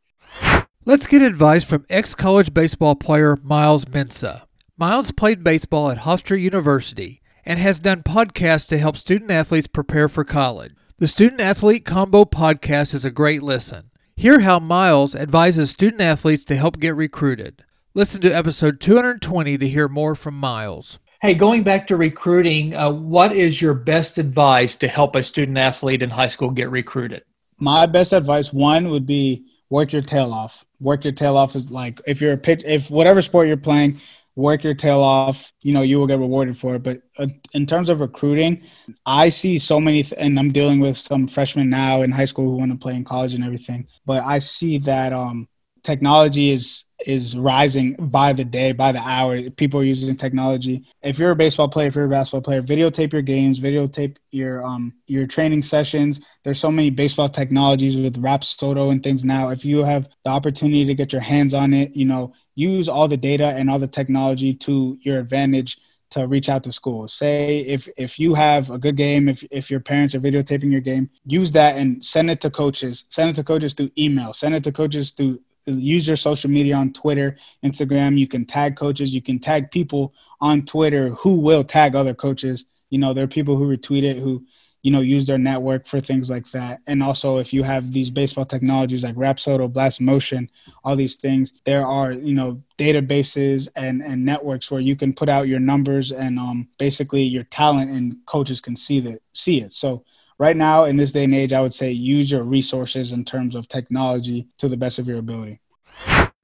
Let's 0.83 1.05
get 1.05 1.21
advice 1.21 1.63
from 1.63 1.85
ex 1.89 2.15
college 2.15 2.53
baseball 2.53 2.95
player 2.95 3.37
Miles 3.43 3.87
Mensa. 3.87 4.47
Miles 4.77 5.11
played 5.11 5.43
baseball 5.43 5.91
at 5.91 5.99
Hofstra 5.99 6.41
University 6.41 7.21
and 7.45 7.59
has 7.59 7.79
done 7.79 8.01
podcasts 8.01 8.67
to 8.69 8.77
help 8.77 8.97
student 8.97 9.29
athletes 9.29 9.67
prepare 9.67 10.09
for 10.09 10.23
college. 10.23 10.73
The 11.01 11.07
Student 11.07 11.41
Athlete 11.41 11.83
Combo 11.83 12.25
podcast 12.25 12.93
is 12.93 13.03
a 13.03 13.09
great 13.09 13.41
listen. 13.41 13.89
Hear 14.15 14.41
how 14.41 14.59
Miles 14.59 15.15
advises 15.15 15.71
student 15.71 15.99
athletes 15.99 16.45
to 16.45 16.55
help 16.55 16.79
get 16.79 16.95
recruited. 16.95 17.65
Listen 17.95 18.21
to 18.21 18.31
episode 18.31 18.79
220 18.79 19.57
to 19.57 19.67
hear 19.67 19.87
more 19.87 20.13
from 20.13 20.35
Miles. 20.35 20.99
Hey, 21.19 21.33
going 21.33 21.63
back 21.63 21.87
to 21.87 21.95
recruiting, 21.95 22.75
uh, 22.75 22.91
what 22.91 23.35
is 23.35 23.59
your 23.59 23.73
best 23.73 24.19
advice 24.19 24.75
to 24.75 24.87
help 24.87 25.15
a 25.15 25.23
student 25.23 25.57
athlete 25.57 26.03
in 26.03 26.11
high 26.11 26.27
school 26.27 26.51
get 26.51 26.69
recruited? 26.69 27.23
My 27.57 27.87
best 27.87 28.13
advice, 28.13 28.53
one, 28.53 28.89
would 28.89 29.07
be 29.07 29.43
work 29.71 29.93
your 29.93 30.03
tail 30.03 30.31
off. 30.31 30.65
Work 30.79 31.03
your 31.03 31.13
tail 31.13 31.35
off 31.35 31.55
is 31.55 31.71
like 31.71 31.99
if 32.05 32.21
you're 32.21 32.33
a 32.33 32.37
pitch, 32.37 32.61
if 32.63 32.91
whatever 32.91 33.23
sport 33.23 33.47
you're 33.47 33.57
playing, 33.57 33.99
work 34.41 34.63
your 34.63 34.73
tail 34.73 35.01
off. 35.01 35.51
You 35.61 35.73
know, 35.73 35.81
you 35.81 35.99
will 35.99 36.07
get 36.07 36.19
rewarded 36.19 36.57
for 36.57 36.75
it. 36.75 36.83
But 36.83 37.01
uh, 37.17 37.27
in 37.53 37.65
terms 37.65 37.89
of 37.89 37.99
recruiting, 37.99 38.63
I 39.05 39.29
see 39.29 39.59
so 39.59 39.79
many, 39.79 40.03
th- 40.03 40.15
and 40.17 40.37
I'm 40.37 40.51
dealing 40.51 40.79
with 40.79 40.97
some 40.97 41.27
freshmen 41.27 41.69
now 41.69 42.01
in 42.01 42.11
high 42.11 42.25
school 42.25 42.49
who 42.49 42.57
want 42.57 42.71
to 42.71 42.77
play 42.77 42.95
in 42.95 43.03
college 43.03 43.33
and 43.33 43.43
everything. 43.43 43.87
But 44.05 44.23
I 44.23 44.39
see 44.39 44.77
that 44.79 45.13
um, 45.13 45.47
technology 45.83 46.51
is 46.51 46.85
is 47.07 47.35
rising 47.35 47.95
by 47.99 48.31
the 48.31 48.45
day, 48.45 48.71
by 48.71 48.91
the 48.91 48.99
hour. 48.99 49.49
People 49.51 49.79
are 49.79 49.83
using 49.83 50.15
technology. 50.15 50.85
If 51.01 51.17
you're 51.17 51.31
a 51.31 51.35
baseball 51.35 51.67
player, 51.67 51.87
if 51.87 51.95
you're 51.95 52.05
a 52.05 52.09
basketball 52.09 52.41
player, 52.41 52.61
videotape 52.61 53.11
your 53.11 53.23
games, 53.23 53.59
videotape 53.59 54.17
your 54.31 54.63
um 54.63 54.93
your 55.07 55.27
training 55.27 55.63
sessions. 55.63 56.19
There's 56.43 56.59
so 56.59 56.71
many 56.71 56.89
baseball 56.89 57.29
technologies 57.29 57.97
with 57.97 58.21
Rapsodo 58.21 58.91
and 58.91 59.01
things 59.03 59.25
now. 59.25 59.49
If 59.49 59.65
you 59.65 59.83
have 59.83 60.07
the 60.23 60.29
opportunity 60.31 60.85
to 60.85 60.95
get 60.95 61.11
your 61.11 61.21
hands 61.21 61.53
on 61.53 61.73
it, 61.73 61.95
you 61.95 62.05
know, 62.05 62.33
use 62.55 62.87
all 62.87 63.07
the 63.07 63.17
data 63.17 63.47
and 63.47 63.69
all 63.69 63.79
the 63.79 63.87
technology 63.87 64.53
to 64.55 64.97
your 65.01 65.19
advantage 65.19 65.77
to 66.11 66.27
reach 66.27 66.49
out 66.49 66.63
to 66.65 66.71
schools. 66.71 67.13
Say 67.13 67.59
if 67.59 67.87
if 67.97 68.19
you 68.19 68.33
have 68.35 68.69
a 68.69 68.77
good 68.77 68.97
game, 68.97 69.27
if 69.27 69.43
if 69.49 69.71
your 69.71 69.79
parents 69.79 70.13
are 70.13 70.19
videotaping 70.19 70.71
your 70.71 70.81
game, 70.81 71.09
use 71.25 71.51
that 71.53 71.77
and 71.77 72.05
send 72.05 72.29
it 72.29 72.41
to 72.41 72.49
coaches. 72.49 73.05
Send 73.09 73.31
it 73.31 73.35
to 73.37 73.43
coaches 73.43 73.73
through 73.73 73.91
email. 73.97 74.33
Send 74.33 74.53
it 74.53 74.63
to 74.65 74.71
coaches 74.71 75.11
through 75.11 75.39
use 75.65 76.07
your 76.07 76.17
social 76.17 76.49
media 76.49 76.75
on 76.75 76.93
Twitter, 76.93 77.37
Instagram. 77.63 78.17
You 78.17 78.27
can 78.27 78.45
tag 78.45 78.75
coaches. 78.75 79.13
You 79.13 79.21
can 79.21 79.39
tag 79.39 79.71
people 79.71 80.13
on 80.39 80.63
Twitter 80.63 81.09
who 81.09 81.39
will 81.39 81.63
tag 81.63 81.95
other 81.95 82.13
coaches. 82.13 82.65
You 82.89 82.99
know, 82.99 83.13
there 83.13 83.23
are 83.23 83.27
people 83.27 83.55
who 83.55 83.75
retweet 83.75 84.03
it 84.03 84.17
who, 84.17 84.45
you 84.81 84.91
know, 84.91 84.99
use 84.99 85.27
their 85.27 85.37
network 85.37 85.87
for 85.87 85.99
things 86.01 86.29
like 86.29 86.49
that. 86.51 86.81
And 86.87 87.03
also, 87.03 87.37
if 87.37 87.53
you 87.53 87.61
have 87.63 87.93
these 87.93 88.09
baseball 88.09 88.45
technologies 88.45 89.03
like 89.03 89.15
Rapsodo, 89.15 89.71
Blast 89.71 90.01
Motion, 90.01 90.49
all 90.83 90.95
these 90.95 91.15
things, 91.15 91.53
there 91.65 91.85
are 91.85 92.11
you 92.11 92.33
know 92.33 92.61
databases 92.79 93.69
and 93.75 94.01
and 94.01 94.25
networks 94.25 94.71
where 94.71 94.81
you 94.81 94.95
can 94.95 95.13
put 95.13 95.29
out 95.29 95.47
your 95.47 95.59
numbers 95.59 96.11
and 96.11 96.39
um, 96.39 96.67
basically 96.79 97.21
your 97.21 97.43
talent, 97.43 97.91
and 97.91 98.17
coaches 98.25 98.59
can 98.59 98.75
see 98.75 98.99
that 99.01 99.21
see 99.33 99.61
it. 99.61 99.71
So 99.71 100.03
right 100.41 100.57
now 100.57 100.85
in 100.85 100.97
this 100.97 101.11
day 101.11 101.25
and 101.25 101.35
age, 101.35 101.53
I 101.53 101.61
would 101.61 101.73
say 101.73 101.91
use 101.91 102.31
your 102.31 102.43
resources 102.43 103.13
in 103.13 103.23
terms 103.23 103.55
of 103.55 103.67
technology 103.67 104.47
to 104.57 104.67
the 104.67 104.75
best 104.75 104.97
of 104.97 105.07
your 105.07 105.19
ability. 105.19 105.59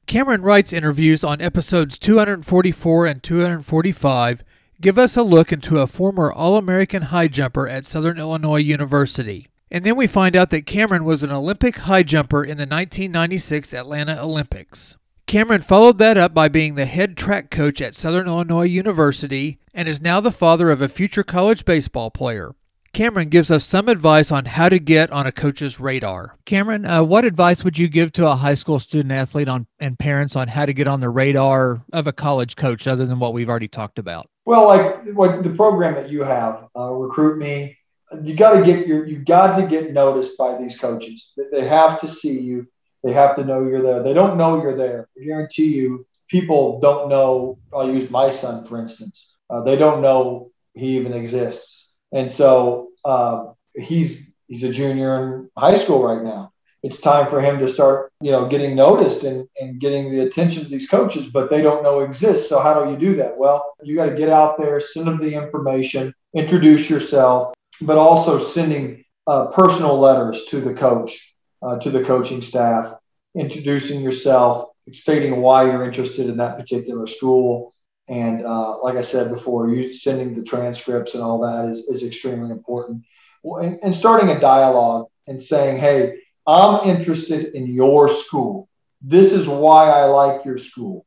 Cameron 0.06 0.44
Wright's 0.44 0.72
interviews 0.72 1.24
on 1.24 1.42
episodes 1.42 1.98
244 1.98 3.08
and 3.08 3.24
245 3.24 4.44
give 4.80 5.00
us 5.00 5.18
a 5.18 5.24
look 5.24 5.52
into 5.52 5.80
a 5.80 5.88
former 5.88 6.32
All 6.32 6.58
American 6.58 7.04
high 7.04 7.28
jumper 7.28 7.68
at 7.68 7.88
Southern 7.88 8.20
Illinois 8.20 8.60
University. 8.60 9.48
And 9.72 9.84
then 9.84 9.96
we 9.96 10.06
find 10.06 10.36
out 10.36 10.52
that 10.52 10.68
Cameron 10.68 11.04
was 11.04 11.24
an 11.24 11.32
Olympic 11.32 11.78
high 11.78 12.04
jumper 12.04 12.44
in 12.44 12.58
the 12.58 12.68
1996 12.68 13.74
Atlanta 13.74 14.22
Olympics. 14.22 14.96
Cameron 15.26 15.64
followed 15.64 15.98
that 15.98 16.18
up 16.18 16.36
by 16.36 16.48
being 16.48 16.76
the 16.76 16.86
head 16.86 17.18
track 17.18 17.50
coach 17.50 17.82
at 17.82 17.96
Southern 17.96 18.28
Illinois 18.28 18.62
University 18.62 19.58
and 19.74 19.90
is 19.90 20.04
now 20.04 20.22
the 20.22 20.32
father 20.32 20.70
of 20.70 20.84
a 20.84 20.88
future 20.88 21.24
college 21.24 21.66
baseball 21.66 22.12
player. 22.12 22.54
Cameron 22.98 23.30
gives 23.30 23.52
us 23.52 23.64
some 23.64 23.90
advice 23.90 24.32
on 24.32 24.46
how 24.46 24.70
to 24.70 24.80
get 24.80 25.12
on 25.12 25.28
a 25.28 25.32
coach's 25.32 25.80
radar. 25.80 26.36
Cameron, 26.46 26.84
uh, 26.84 27.04
what 27.04 27.26
advice 27.26 27.64
would 27.64 27.78
you 27.78 27.88
give 27.88 28.12
to 28.14 28.28
a 28.28 28.36
high 28.36 28.56
school 28.56 28.80
student 28.80 29.12
athlete 29.12 29.48
on 29.48 29.68
and 29.80 30.00
parents 30.00 30.36
on 30.36 30.48
how 30.48 30.66
to 30.66 30.74
get 30.74 30.88
on 30.88 31.00
the 31.00 31.10
radar 31.12 31.84
of 31.94 32.08
a 32.08 32.12
college 32.12 32.56
coach, 32.56 32.88
other 32.88 33.06
than 33.06 33.20
what 33.20 33.34
we've 33.34 33.50
already 33.50 33.68
talked 33.68 34.00
about? 34.00 34.32
Well, 34.46 34.66
like 34.66 35.14
what 35.14 35.44
the 35.44 35.52
program 35.52 35.94
that 35.94 36.10
you 36.10 36.24
have, 36.24 36.70
uh, 36.76 36.92
recruit 36.92 37.38
me. 37.38 37.78
You 38.24 38.36
got 38.36 38.54
to 38.54 38.66
get 38.66 38.88
your 38.88 39.06
you 39.06 39.20
got 39.20 39.58
to 39.62 39.68
get 39.68 39.94
noticed 39.94 40.36
by 40.36 40.58
these 40.58 40.76
coaches. 40.76 41.34
They 41.52 41.68
have 41.68 42.02
to 42.02 42.08
see 42.08 42.40
you. 42.40 42.68
They 43.04 43.14
have 43.14 43.36
to 43.36 43.46
know 43.46 43.64
you're 43.64 43.84
there. 43.84 44.02
They 44.02 44.16
don't 44.16 44.40
know 44.40 44.60
you're 44.60 44.76
there. 44.76 45.08
I 45.22 45.24
guarantee 45.24 45.76
you, 45.76 46.08
people 46.28 46.80
don't 46.80 47.10
know. 47.10 47.60
I'll 47.72 47.94
use 47.94 48.10
my 48.10 48.32
son, 48.32 48.66
for 48.66 48.82
instance. 48.82 49.36
Uh, 49.52 49.62
they 49.62 49.76
don't 49.76 50.02
know 50.02 50.50
he 50.74 50.98
even 50.98 51.14
exists. 51.14 51.84
And 52.14 52.32
so 52.32 52.87
uh, 53.08 53.54
he's 53.74 54.34
he's 54.48 54.64
a 54.64 54.72
junior 54.72 55.12
in 55.18 55.50
high 55.58 55.76
school 55.76 56.04
right 56.04 56.22
now. 56.22 56.52
It's 56.84 57.00
time 57.00 57.28
for 57.30 57.42
him 57.42 57.58
to 57.60 57.68
start, 57.68 58.12
you 58.22 58.32
know, 58.32 58.48
getting 58.48 58.76
noticed 58.76 59.24
and, 59.24 59.48
and 59.60 59.80
getting 59.80 60.12
the 60.12 60.22
attention 60.22 60.62
of 60.62 60.70
these 60.70 60.88
coaches, 60.88 61.28
but 61.28 61.50
they 61.50 61.62
don't 61.62 61.84
know 61.84 62.02
exists. 62.02 62.48
So 62.50 62.60
how 62.60 62.84
do 62.84 62.92
you 62.92 62.98
do 62.98 63.16
that? 63.16 63.38
Well, 63.38 63.74
you 63.82 63.96
got 63.96 64.10
to 64.10 64.16
get 64.16 64.30
out 64.30 64.58
there, 64.58 64.80
send 64.80 65.08
them 65.08 65.20
the 65.20 65.34
information, 65.34 66.14
introduce 66.36 66.90
yourself, 66.90 67.54
but 67.82 67.98
also 67.98 68.38
sending 68.38 69.04
uh, 69.26 69.48
personal 69.48 69.98
letters 70.00 70.46
to 70.46 70.62
the 70.62 70.74
coach, 70.74 71.36
uh, 71.62 71.80
to 71.80 71.90
the 71.90 72.04
coaching 72.04 72.42
staff, 72.42 72.96
introducing 73.36 74.02
yourself, 74.02 74.70
stating 74.92 75.42
why 75.42 75.64
you're 75.64 75.84
interested 75.84 76.30
in 76.30 76.38
that 76.38 76.58
particular 76.58 77.08
school. 77.08 77.74
And 78.10 78.46
uh, 78.46 78.82
like 78.82 78.96
I 78.96 79.02
said 79.02 79.34
before, 79.34 79.70
you 79.70 79.94
sending 79.94 80.34
the 80.34 80.44
transcripts 80.44 81.14
and 81.14 81.24
all 81.24 81.42
that 81.42 81.66
is, 81.66 81.80
is 81.90 82.04
extremely 82.04 82.52
important. 82.52 83.04
And, 83.44 83.78
and 83.84 83.94
starting 83.94 84.30
a 84.30 84.40
dialogue 84.40 85.08
and 85.28 85.44
saying, 85.44 85.78
hey, 85.78 86.20
I'm 86.46 86.88
interested 86.90 87.54
in 87.54 87.68
your 87.68 88.08
school. 88.08 88.70
This 89.02 89.34
is 89.34 89.48
why 89.48 89.90
I 89.90 90.06
like 90.06 90.46
your 90.46 90.58
school. 90.58 91.06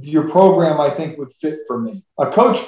Your 0.00 0.28
program, 0.28 0.80
I 0.80 0.90
think, 0.90 1.18
would 1.18 1.32
fit 1.32 1.60
for 1.66 1.78
me. 1.78 2.04
A 2.18 2.30
coach 2.30 2.58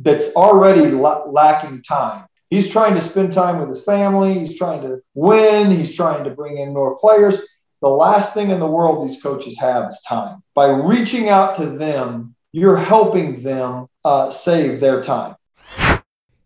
that's 0.00 0.34
already 0.34 0.90
la- 0.90 1.24
lacking 1.24 1.82
time. 1.82 2.26
He's 2.50 2.70
trying 2.70 2.94
to 2.94 3.00
spend 3.00 3.32
time 3.32 3.58
with 3.58 3.68
his 3.68 3.84
family. 3.84 4.38
He's 4.38 4.58
trying 4.58 4.82
to 4.82 5.00
win. 5.14 5.70
He's 5.70 5.94
trying 5.94 6.24
to 6.24 6.30
bring 6.30 6.58
in 6.58 6.72
more 6.72 6.98
players. 6.98 7.38
The 7.80 7.88
last 7.88 8.34
thing 8.34 8.50
in 8.50 8.58
the 8.58 8.66
world 8.66 9.06
these 9.06 9.22
coaches 9.22 9.58
have 9.60 9.88
is 9.88 10.02
time. 10.06 10.42
By 10.54 10.68
reaching 10.68 11.28
out 11.28 11.56
to 11.56 11.66
them, 11.66 12.34
you're 12.52 12.76
helping 12.76 13.42
them 13.42 13.88
uh, 14.04 14.30
save 14.30 14.80
their 14.80 15.02
time. 15.02 15.36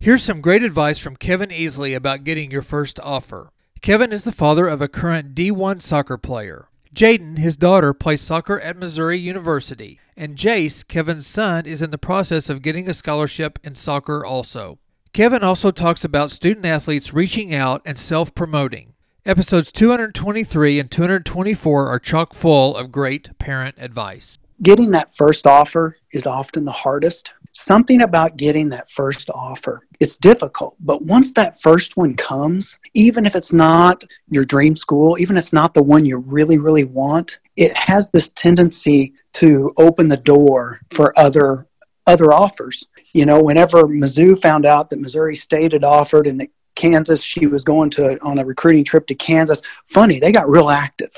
Here's 0.00 0.22
some 0.22 0.40
great 0.40 0.64
advice 0.64 0.98
from 0.98 1.16
Kevin 1.16 1.50
Easley 1.50 1.94
about 1.94 2.24
getting 2.24 2.50
your 2.50 2.62
first 2.62 2.98
offer. 3.00 3.52
Kevin 3.80 4.12
is 4.12 4.24
the 4.24 4.32
father 4.32 4.66
of 4.66 4.80
a 4.80 4.88
current 4.88 5.34
D1 5.34 5.80
soccer 5.80 6.18
player. 6.18 6.68
Jaden, 6.94 7.38
his 7.38 7.56
daughter, 7.56 7.94
plays 7.94 8.20
soccer 8.20 8.60
at 8.60 8.76
Missouri 8.76 9.16
University, 9.16 9.98
and 10.16 10.36
Jace, 10.36 10.86
Kevin's 10.86 11.26
son, 11.26 11.66
is 11.66 11.80
in 11.80 11.90
the 11.90 11.98
process 11.98 12.50
of 12.50 12.62
getting 12.62 12.88
a 12.88 12.94
scholarship 12.94 13.58
in 13.62 13.74
soccer 13.74 14.24
also. 14.26 14.78
Kevin 15.12 15.42
also 15.42 15.70
talks 15.70 16.04
about 16.04 16.30
student 16.30 16.66
athletes 16.66 17.14
reaching 17.14 17.54
out 17.54 17.80
and 17.84 17.98
self 17.98 18.34
promoting. 18.34 18.92
Episodes 19.24 19.70
223 19.70 20.80
and 20.80 20.90
224 20.90 21.88
are 21.88 21.98
chock 21.98 22.34
full 22.34 22.76
of 22.76 22.90
great 22.90 23.38
parent 23.38 23.76
advice. 23.78 24.38
Getting 24.62 24.92
that 24.92 25.12
first 25.12 25.44
offer 25.44 25.96
is 26.12 26.24
often 26.24 26.64
the 26.64 26.70
hardest. 26.70 27.32
Something 27.52 28.02
about 28.02 28.36
getting 28.36 28.68
that 28.68 28.88
first 28.88 29.28
offer. 29.30 29.86
It's 29.98 30.16
difficult, 30.16 30.76
but 30.78 31.02
once 31.02 31.32
that 31.32 31.60
first 31.60 31.96
one 31.96 32.14
comes, 32.14 32.78
even 32.94 33.26
if 33.26 33.34
it's 33.34 33.52
not 33.52 34.04
your 34.30 34.44
dream 34.44 34.76
school, 34.76 35.18
even 35.18 35.36
if 35.36 35.42
it's 35.42 35.52
not 35.52 35.74
the 35.74 35.82
one 35.82 36.04
you 36.04 36.18
really, 36.18 36.58
really 36.58 36.84
want, 36.84 37.40
it 37.56 37.76
has 37.76 38.10
this 38.10 38.28
tendency 38.28 39.14
to 39.34 39.72
open 39.78 40.06
the 40.08 40.16
door 40.16 40.80
for 40.90 41.12
other 41.18 41.66
other 42.06 42.32
offers. 42.32 42.86
You 43.12 43.26
know, 43.26 43.42
whenever 43.42 43.82
Mizzou 43.82 44.40
found 44.40 44.64
out 44.64 44.90
that 44.90 45.00
Missouri 45.00 45.36
State 45.36 45.72
had 45.72 45.84
offered 45.84 46.26
and 46.26 46.40
that 46.40 46.50
Kansas, 46.74 47.22
she 47.22 47.46
was 47.46 47.64
going 47.64 47.90
to 47.90 48.18
on 48.22 48.38
a 48.38 48.44
recruiting 48.44 48.84
trip 48.84 49.06
to 49.08 49.14
Kansas. 49.14 49.60
Funny, 49.86 50.20
they 50.20 50.32
got 50.32 50.48
real 50.48 50.70
active 50.70 51.12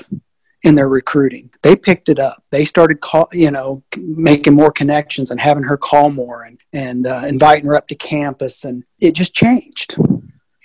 in 0.65 0.75
their 0.75 0.89
recruiting. 0.89 1.49
They 1.61 1.75
picked 1.75 2.09
it 2.09 2.19
up. 2.19 2.43
They 2.49 2.65
started 2.65 2.99
call, 2.99 3.29
you 3.31 3.51
know, 3.51 3.83
making 3.95 4.55
more 4.55 4.71
connections 4.71 5.31
and 5.31 5.39
having 5.39 5.63
her 5.63 5.77
call 5.77 6.09
more 6.09 6.43
and 6.43 6.59
and 6.73 7.07
uh, 7.07 7.21
inviting 7.27 7.67
her 7.67 7.75
up 7.75 7.87
to 7.89 7.95
campus, 7.95 8.65
and 8.65 8.83
it 8.99 9.13
just 9.13 9.33
changed. 9.33 9.95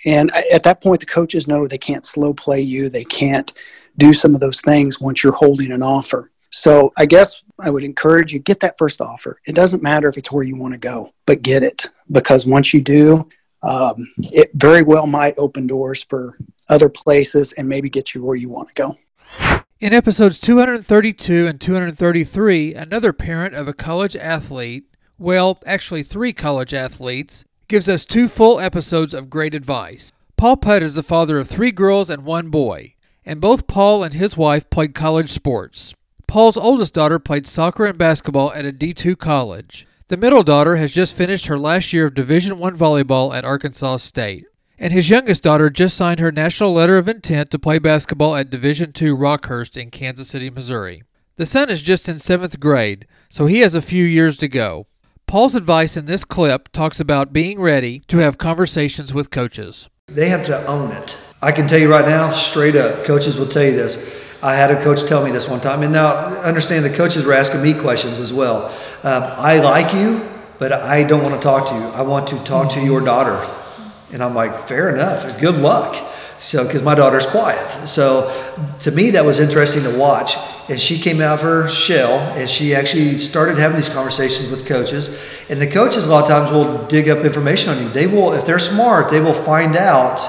And 0.05 0.31
at 0.51 0.63
that 0.63 0.81
point, 0.81 0.99
the 0.99 1.05
coaches 1.05 1.47
know 1.47 1.67
they 1.67 1.77
can't 1.77 2.05
slow 2.05 2.33
play 2.33 2.59
you. 2.59 2.89
They 2.89 3.03
can't 3.03 3.53
do 3.97 4.13
some 4.13 4.33
of 4.33 4.41
those 4.41 4.59
things 4.59 4.99
once 4.99 5.23
you're 5.23 5.33
holding 5.33 5.71
an 5.71 5.83
offer. 5.83 6.31
So 6.49 6.91
I 6.97 7.05
guess 7.05 7.43
I 7.59 7.69
would 7.69 7.83
encourage 7.83 8.33
you 8.33 8.39
get 8.39 8.59
that 8.61 8.79
first 8.79 8.99
offer. 8.99 9.39
It 9.45 9.53
doesn't 9.53 9.83
matter 9.83 10.09
if 10.09 10.17
it's 10.17 10.31
where 10.31 10.43
you 10.43 10.55
want 10.55 10.73
to 10.73 10.79
go, 10.79 11.13
but 11.27 11.43
get 11.43 11.61
it 11.61 11.89
because 12.11 12.47
once 12.47 12.73
you 12.73 12.81
do, 12.81 13.29
um, 13.61 14.07
it 14.17 14.49
very 14.55 14.81
well 14.81 15.05
might 15.05 15.35
open 15.37 15.67
doors 15.67 16.01
for 16.01 16.35
other 16.69 16.89
places 16.89 17.53
and 17.53 17.69
maybe 17.69 17.89
get 17.89 18.15
you 18.15 18.23
where 18.23 18.35
you 18.35 18.49
want 18.49 18.69
to 18.69 18.73
go. 18.73 18.95
In 19.81 19.95
episodes 19.95 20.39
232 20.39 21.47
and 21.47 21.59
233, 21.59 22.75
another 22.75 23.11
parent 23.11 23.55
of 23.55 23.67
a 23.67 23.73
college 23.73 24.15
athlete, 24.15 24.83
well, 25.17 25.57
actually 25.65 26.03
three 26.03 26.33
college 26.33 26.71
athletes, 26.71 27.45
gives 27.67 27.89
us 27.89 28.05
two 28.05 28.27
full 28.27 28.59
episodes 28.59 29.15
of 29.15 29.31
great 29.31 29.55
advice. 29.55 30.13
Paul 30.37 30.57
Putt 30.57 30.83
is 30.83 30.93
the 30.93 31.01
father 31.01 31.39
of 31.39 31.49
three 31.49 31.71
girls 31.71 32.11
and 32.11 32.23
one 32.23 32.49
boy, 32.49 32.93
and 33.25 33.41
both 33.41 33.65
Paul 33.65 34.03
and 34.03 34.13
his 34.13 34.37
wife 34.37 34.69
played 34.69 34.93
college 34.93 35.31
sports. 35.31 35.95
Paul's 36.27 36.57
oldest 36.57 36.93
daughter 36.93 37.17
played 37.17 37.47
soccer 37.47 37.87
and 37.87 37.97
basketball 37.97 38.53
at 38.53 38.67
a 38.67 38.71
D2 38.71 39.17
college. 39.17 39.87
The 40.09 40.17
middle 40.17 40.43
daughter 40.43 40.75
has 40.75 40.93
just 40.93 41.15
finished 41.15 41.47
her 41.47 41.57
last 41.57 41.91
year 41.91 42.05
of 42.05 42.13
Division 42.13 42.59
1 42.59 42.77
volleyball 42.77 43.35
at 43.35 43.45
Arkansas 43.45 43.97
State. 43.97 44.45
And 44.81 44.91
his 44.91 45.11
youngest 45.11 45.43
daughter 45.43 45.69
just 45.69 45.95
signed 45.95 46.19
her 46.19 46.31
national 46.31 46.73
letter 46.73 46.97
of 46.97 47.07
intent 47.07 47.51
to 47.51 47.59
play 47.59 47.77
basketball 47.77 48.35
at 48.35 48.49
Division 48.49 48.91
II 48.99 49.09
Rockhurst 49.09 49.77
in 49.77 49.91
Kansas 49.91 50.29
City, 50.29 50.49
Missouri. 50.49 51.03
The 51.35 51.45
son 51.45 51.69
is 51.69 51.83
just 51.83 52.09
in 52.09 52.17
seventh 52.17 52.59
grade, 52.59 53.05
so 53.29 53.45
he 53.45 53.59
has 53.59 53.75
a 53.75 53.81
few 53.83 54.03
years 54.03 54.37
to 54.37 54.47
go. 54.47 54.87
Paul's 55.27 55.53
advice 55.53 55.95
in 55.95 56.07
this 56.07 56.25
clip 56.25 56.67
talks 56.71 56.99
about 56.99 57.31
being 57.31 57.61
ready 57.61 57.99
to 58.07 58.17
have 58.17 58.39
conversations 58.39 59.13
with 59.13 59.29
coaches. 59.29 59.87
They 60.07 60.29
have 60.29 60.43
to 60.47 60.65
own 60.65 60.91
it. 60.91 61.15
I 61.43 61.51
can 61.51 61.67
tell 61.67 61.79
you 61.79 61.91
right 61.91 62.07
now, 62.07 62.31
straight 62.31 62.75
up, 62.75 63.05
coaches 63.05 63.37
will 63.37 63.45
tell 63.45 63.63
you 63.63 63.73
this. 63.73 64.19
I 64.41 64.55
had 64.55 64.71
a 64.71 64.83
coach 64.83 65.03
tell 65.03 65.23
me 65.23 65.29
this 65.29 65.47
one 65.47 65.61
time, 65.61 65.83
and 65.83 65.93
now 65.93 66.09
understand 66.41 66.83
the 66.83 66.89
coaches 66.89 67.23
were 67.23 67.33
asking 67.33 67.61
me 67.61 67.75
questions 67.75 68.17
as 68.17 68.33
well. 68.33 68.75
Um, 69.03 69.21
I 69.37 69.59
like 69.59 69.93
you, 69.93 70.27
but 70.57 70.73
I 70.73 71.03
don't 71.03 71.21
want 71.21 71.35
to 71.35 71.41
talk 71.41 71.69
to 71.69 71.75
you. 71.75 71.83
I 71.89 72.01
want 72.01 72.27
to 72.29 72.43
talk 72.43 72.71
to 72.71 72.81
your 72.81 72.99
daughter. 72.99 73.47
And 74.13 74.21
I'm 74.21 74.35
like, 74.35 74.67
fair 74.67 74.93
enough. 74.93 75.39
Good 75.39 75.57
luck. 75.57 75.95
So, 76.37 76.65
because 76.65 76.81
my 76.81 76.95
daughter's 76.95 77.27
quiet. 77.27 77.87
So, 77.87 78.29
to 78.81 78.91
me, 78.91 79.11
that 79.11 79.23
was 79.23 79.39
interesting 79.39 79.83
to 79.83 79.97
watch. 79.97 80.35
And 80.69 80.81
she 80.81 80.97
came 80.97 81.21
out 81.21 81.35
of 81.35 81.41
her 81.41 81.67
shell 81.69 82.17
and 82.35 82.49
she 82.49 82.73
actually 82.73 83.17
started 83.19 83.57
having 83.57 83.77
these 83.77 83.89
conversations 83.89 84.49
with 84.49 84.65
coaches. 84.65 85.19
And 85.49 85.61
the 85.61 85.67
coaches, 85.67 86.05
a 86.05 86.09
lot 86.09 86.23
of 86.23 86.29
times, 86.29 86.49
will 86.49 86.87
dig 86.87 87.09
up 87.09 87.25
information 87.25 87.73
on 87.73 87.83
you. 87.83 87.89
They 87.89 88.07
will, 88.07 88.33
if 88.33 88.45
they're 88.45 88.57
smart, 88.57 89.11
they 89.11 89.19
will 89.19 89.33
find 89.33 89.75
out 89.75 90.19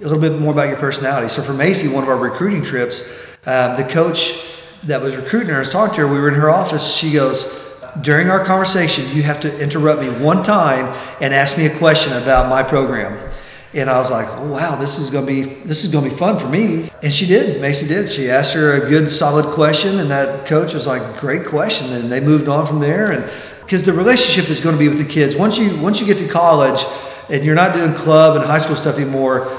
a 0.00 0.04
little 0.04 0.18
bit 0.18 0.40
more 0.40 0.52
about 0.52 0.68
your 0.68 0.78
personality. 0.78 1.28
So 1.28 1.42
for 1.42 1.52
Macy, 1.52 1.88
one 1.88 2.02
of 2.02 2.08
our 2.08 2.16
recruiting 2.16 2.62
trips, 2.62 3.08
um, 3.46 3.76
the 3.76 3.86
coach 3.88 4.46
that 4.84 5.00
was 5.00 5.14
recruiting 5.14 5.50
her, 5.50 5.56
I 5.56 5.58
was 5.60 5.70
talking 5.70 5.94
to 5.96 6.00
her, 6.02 6.08
we 6.08 6.18
were 6.18 6.28
in 6.28 6.34
her 6.34 6.50
office. 6.50 6.94
She 6.94 7.12
goes, 7.12 7.69
during 8.02 8.30
our 8.30 8.44
conversation, 8.44 9.04
you 9.14 9.22
have 9.22 9.40
to 9.40 9.62
interrupt 9.62 10.00
me 10.00 10.08
one 10.08 10.42
time 10.42 10.86
and 11.20 11.34
ask 11.34 11.56
me 11.58 11.66
a 11.66 11.78
question 11.78 12.12
about 12.12 12.48
my 12.48 12.62
program. 12.62 13.30
And 13.72 13.88
I 13.88 13.98
was 13.98 14.10
like, 14.10 14.26
oh, 14.28 14.52
wow, 14.52 14.76
this 14.76 14.98
is 14.98 15.10
gonna 15.10 15.26
be 15.26 15.42
this 15.42 15.84
is 15.84 15.92
gonna 15.92 16.08
be 16.08 16.14
fun 16.14 16.38
for 16.38 16.48
me. 16.48 16.90
And 17.02 17.12
she 17.12 17.26
did. 17.26 17.60
Macy 17.60 17.86
did. 17.86 18.08
She 18.08 18.28
asked 18.28 18.52
her 18.54 18.82
a 18.82 18.88
good, 18.88 19.10
solid 19.10 19.46
question, 19.54 20.00
and 20.00 20.10
that 20.10 20.46
coach 20.46 20.74
was 20.74 20.86
like, 20.86 21.20
great 21.20 21.46
question. 21.46 21.92
And 21.92 22.10
they 22.10 22.20
moved 22.20 22.48
on 22.48 22.66
from 22.66 22.80
there. 22.80 23.12
And 23.12 23.30
because 23.60 23.84
the 23.84 23.92
relationship 23.92 24.50
is 24.50 24.60
going 24.60 24.74
to 24.74 24.78
be 24.78 24.88
with 24.88 24.98
the 24.98 25.04
kids 25.04 25.36
once 25.36 25.56
you 25.56 25.80
once 25.80 26.00
you 26.00 26.06
get 26.06 26.18
to 26.18 26.26
college, 26.26 26.84
and 27.28 27.44
you're 27.44 27.54
not 27.54 27.74
doing 27.74 27.94
club 27.94 28.36
and 28.36 28.44
high 28.44 28.58
school 28.58 28.76
stuff 28.76 28.96
anymore 28.96 29.56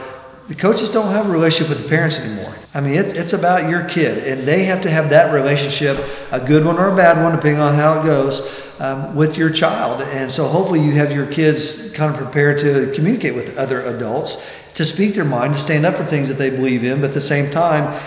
the 0.51 0.57
coaches 0.57 0.89
don't 0.89 1.07
have 1.13 1.29
a 1.29 1.31
relationship 1.31 1.69
with 1.69 1.83
the 1.83 1.87
parents 1.87 2.19
anymore. 2.19 2.53
I 2.73 2.79
mean, 2.79 2.93
it, 2.93 3.17
it's 3.17 3.33
about 3.33 3.69
your 3.69 3.83
kid, 3.83 4.17
and 4.19 4.47
they 4.47 4.63
have 4.63 4.81
to 4.83 4.89
have 4.89 5.09
that 5.09 5.33
relationship, 5.33 5.97
a 6.31 6.39
good 6.39 6.63
one 6.63 6.77
or 6.77 6.89
a 6.89 6.95
bad 6.95 7.21
one, 7.21 7.35
depending 7.35 7.59
on 7.59 7.75
how 7.75 7.99
it 7.99 8.05
goes, 8.05 8.63
um, 8.79 9.13
with 9.13 9.37
your 9.37 9.49
child. 9.49 10.01
And 10.01 10.31
so, 10.31 10.47
hopefully, 10.47 10.79
you 10.79 10.91
have 10.93 11.11
your 11.11 11.25
kids 11.25 11.91
kind 11.91 12.13
of 12.13 12.17
prepared 12.17 12.59
to 12.59 12.93
communicate 12.95 13.35
with 13.35 13.57
other 13.57 13.81
adults, 13.81 14.49
to 14.75 14.85
speak 14.85 15.15
their 15.15 15.25
mind, 15.25 15.53
to 15.53 15.59
stand 15.59 15.85
up 15.85 15.95
for 15.95 16.05
things 16.05 16.29
that 16.29 16.37
they 16.37 16.49
believe 16.49 16.85
in, 16.85 17.01
but 17.01 17.09
at 17.09 17.13
the 17.13 17.19
same 17.19 17.51
time, 17.51 18.01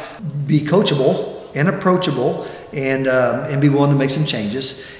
be 0.46 0.60
coachable 0.60 1.46
and 1.54 1.68
approachable, 1.68 2.48
and 2.72 3.06
um, 3.06 3.44
and 3.44 3.60
be 3.60 3.68
willing 3.68 3.90
to 3.90 3.96
make 3.96 4.10
some 4.10 4.24
changes. 4.24 4.90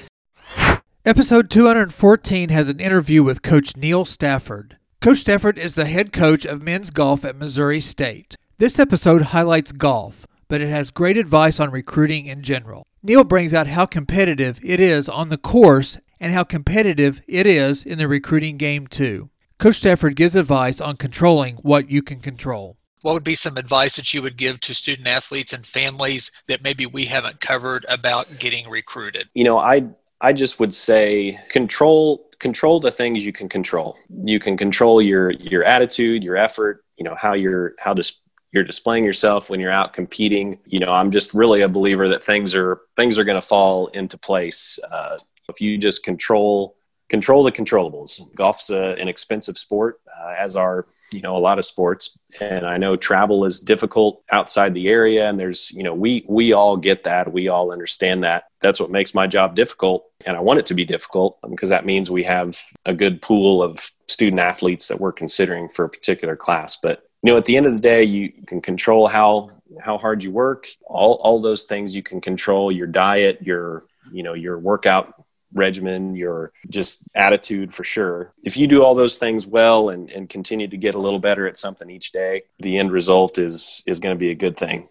Episode 1.03 1.49
214 1.49 2.49
has 2.49 2.69
an 2.69 2.79
interview 2.79 3.23
with 3.23 3.41
Coach 3.41 3.75
Neil 3.75 4.05
Stafford. 4.05 4.77
Coach 5.01 5.19
Stafford 5.19 5.57
is 5.57 5.75
the 5.75 5.85
head 5.85 6.13
coach 6.13 6.45
of 6.45 6.61
men's 6.61 6.89
golf 6.89 7.25
at 7.25 7.35
Missouri 7.35 7.81
State. 7.81 8.37
This 8.57 8.79
episode 8.79 9.21
highlights 9.21 9.73
golf, 9.73 10.25
but 10.47 10.61
it 10.61 10.69
has 10.69 10.89
great 10.89 11.17
advice 11.17 11.59
on 11.59 11.71
recruiting 11.71 12.27
in 12.27 12.41
general. 12.41 12.87
Neil 13.03 13.25
brings 13.25 13.53
out 13.53 13.67
how 13.67 13.85
competitive 13.85 14.61
it 14.63 14.79
is 14.79 15.09
on 15.09 15.27
the 15.27 15.37
course 15.37 15.97
and 16.21 16.31
how 16.31 16.45
competitive 16.45 17.19
it 17.27 17.45
is 17.45 17.83
in 17.83 17.97
the 17.97 18.07
recruiting 18.07 18.55
game, 18.55 18.87
too. 18.87 19.29
Coach 19.59 19.75
Stafford 19.75 20.15
gives 20.15 20.37
advice 20.37 20.79
on 20.79 20.95
controlling 20.95 21.57
what 21.57 21.91
you 21.91 22.01
can 22.01 22.21
control. 22.21 22.77
what 23.01 23.11
would 23.11 23.25
be 23.25 23.35
some 23.35 23.57
advice 23.57 23.97
that 23.97 24.13
you 24.13 24.21
would 24.21 24.37
give 24.37 24.61
to 24.61 24.73
student 24.73 25.05
athletes 25.09 25.51
and 25.51 25.65
families 25.65 26.31
that 26.47 26.63
maybe 26.63 26.85
we 26.85 27.03
haven't 27.03 27.41
covered 27.41 27.85
about 27.89 28.39
getting 28.39 28.69
recruited? 28.69 29.27
You 29.33 29.43
know, 29.43 29.59
I 29.59 29.83
I 30.21 30.31
just 30.31 30.61
would 30.61 30.73
say 30.73 31.37
control 31.49 32.25
control 32.39 32.79
the 32.79 32.89
things 32.89 33.25
you 33.25 33.33
can 33.33 33.49
control. 33.49 33.97
You 34.23 34.39
can 34.39 34.55
control 34.55 35.01
your 35.01 35.31
your 35.31 35.65
attitude, 35.65 36.23
your 36.23 36.37
effort, 36.37 36.85
you 36.95 37.03
know, 37.03 37.15
how 37.15 37.33
you're 37.33 37.73
how 37.77 37.93
dis- 37.93 38.21
you're 38.55 38.63
displaying 38.63 39.03
yourself 39.03 39.49
when 39.49 39.59
you're 39.59 39.71
out 39.71 39.93
competing. 39.93 40.57
You 40.65 40.79
know, 40.79 40.91
I'm 40.91 41.11
just 41.11 41.33
really 41.33 41.61
a 41.61 41.67
believer 41.67 42.07
that 42.07 42.23
things 42.23 42.55
are 42.55 42.79
things 42.95 43.19
are 43.19 43.25
going 43.25 43.39
to 43.39 43.45
fall 43.45 43.87
into 43.87 44.17
place 44.17 44.79
uh, 44.89 45.17
if 45.49 45.59
you 45.59 45.77
just 45.77 46.03
control 46.03 46.77
control 47.09 47.43
the 47.43 47.51
controllables. 47.51 48.21
Golf's 48.33 48.69
a, 48.69 48.95
an 48.95 49.07
expensive 49.09 49.57
sport, 49.57 49.99
uh, 50.17 50.33
as 50.39 50.55
are 50.55 50.85
you 51.11 51.21
know 51.21 51.35
a 51.35 51.37
lot 51.37 51.59
of 51.59 51.65
sports, 51.65 52.17
and 52.39 52.65
I 52.65 52.77
know 52.77 52.95
travel 52.95 53.43
is 53.43 53.59
difficult 53.59 54.23
outside 54.31 54.73
the 54.73 54.87
area. 54.87 55.27
And 55.27 55.37
there's 55.37 55.69
you 55.71 55.83
know 55.83 55.93
we 55.93 56.25
we 56.29 56.53
all 56.53 56.77
get 56.77 57.03
that, 57.03 57.33
we 57.33 57.49
all 57.49 57.73
understand 57.73 58.23
that. 58.23 58.45
That's 58.61 58.79
what 58.79 58.89
makes 58.89 59.13
my 59.13 59.27
job 59.27 59.57
difficult, 59.57 60.05
and 60.25 60.37
I 60.37 60.39
want 60.39 60.59
it 60.59 60.65
to 60.67 60.73
be 60.73 60.85
difficult 60.85 61.39
because 61.49 61.69
that 61.69 61.85
means 61.85 62.09
we 62.09 62.23
have 62.23 62.57
a 62.85 62.93
good 62.93 63.21
pool 63.21 63.61
of 63.61 63.91
student 64.07 64.39
athletes 64.39 64.87
that 64.87 65.01
we're 65.01 65.11
considering 65.11 65.67
for 65.67 65.83
a 65.83 65.89
particular 65.89 66.37
class. 66.37 66.77
But 66.77 67.03
you 67.23 67.31
know, 67.31 67.37
at 67.37 67.45
the 67.45 67.57
end 67.57 67.65
of 67.65 67.73
the 67.73 67.79
day, 67.79 68.03
you 68.03 68.31
can 68.47 68.61
control 68.61 69.07
how 69.07 69.51
how 69.81 69.97
hard 69.97 70.23
you 70.23 70.31
work. 70.31 70.67
All 70.85 71.19
all 71.23 71.41
those 71.41 71.63
things 71.63 71.95
you 71.95 72.03
can 72.03 72.21
control. 72.21 72.71
Your 72.71 72.87
diet, 72.87 73.41
your 73.41 73.83
you 74.11 74.23
know 74.23 74.33
your 74.33 74.59
workout 74.59 75.25
regimen, 75.53 76.15
your 76.15 76.51
just 76.69 77.03
attitude 77.15 77.73
for 77.73 77.83
sure. 77.83 78.31
If 78.43 78.57
you 78.57 78.67
do 78.67 78.83
all 78.83 78.93
those 78.93 79.17
things 79.17 79.47
well 79.47 79.89
and, 79.89 80.09
and 80.09 80.29
continue 80.29 80.67
to 80.67 80.77
get 80.77 80.95
a 80.95 80.99
little 80.99 81.19
better 81.19 81.47
at 81.47 81.57
something 81.57 81.89
each 81.89 82.11
day, 82.11 82.43
the 82.59 82.77
end 82.77 82.91
result 82.91 83.37
is 83.37 83.83
is 83.87 83.99
going 83.99 84.15
to 84.15 84.19
be 84.19 84.31
a 84.31 84.35
good 84.35 84.57
thing. 84.57 84.87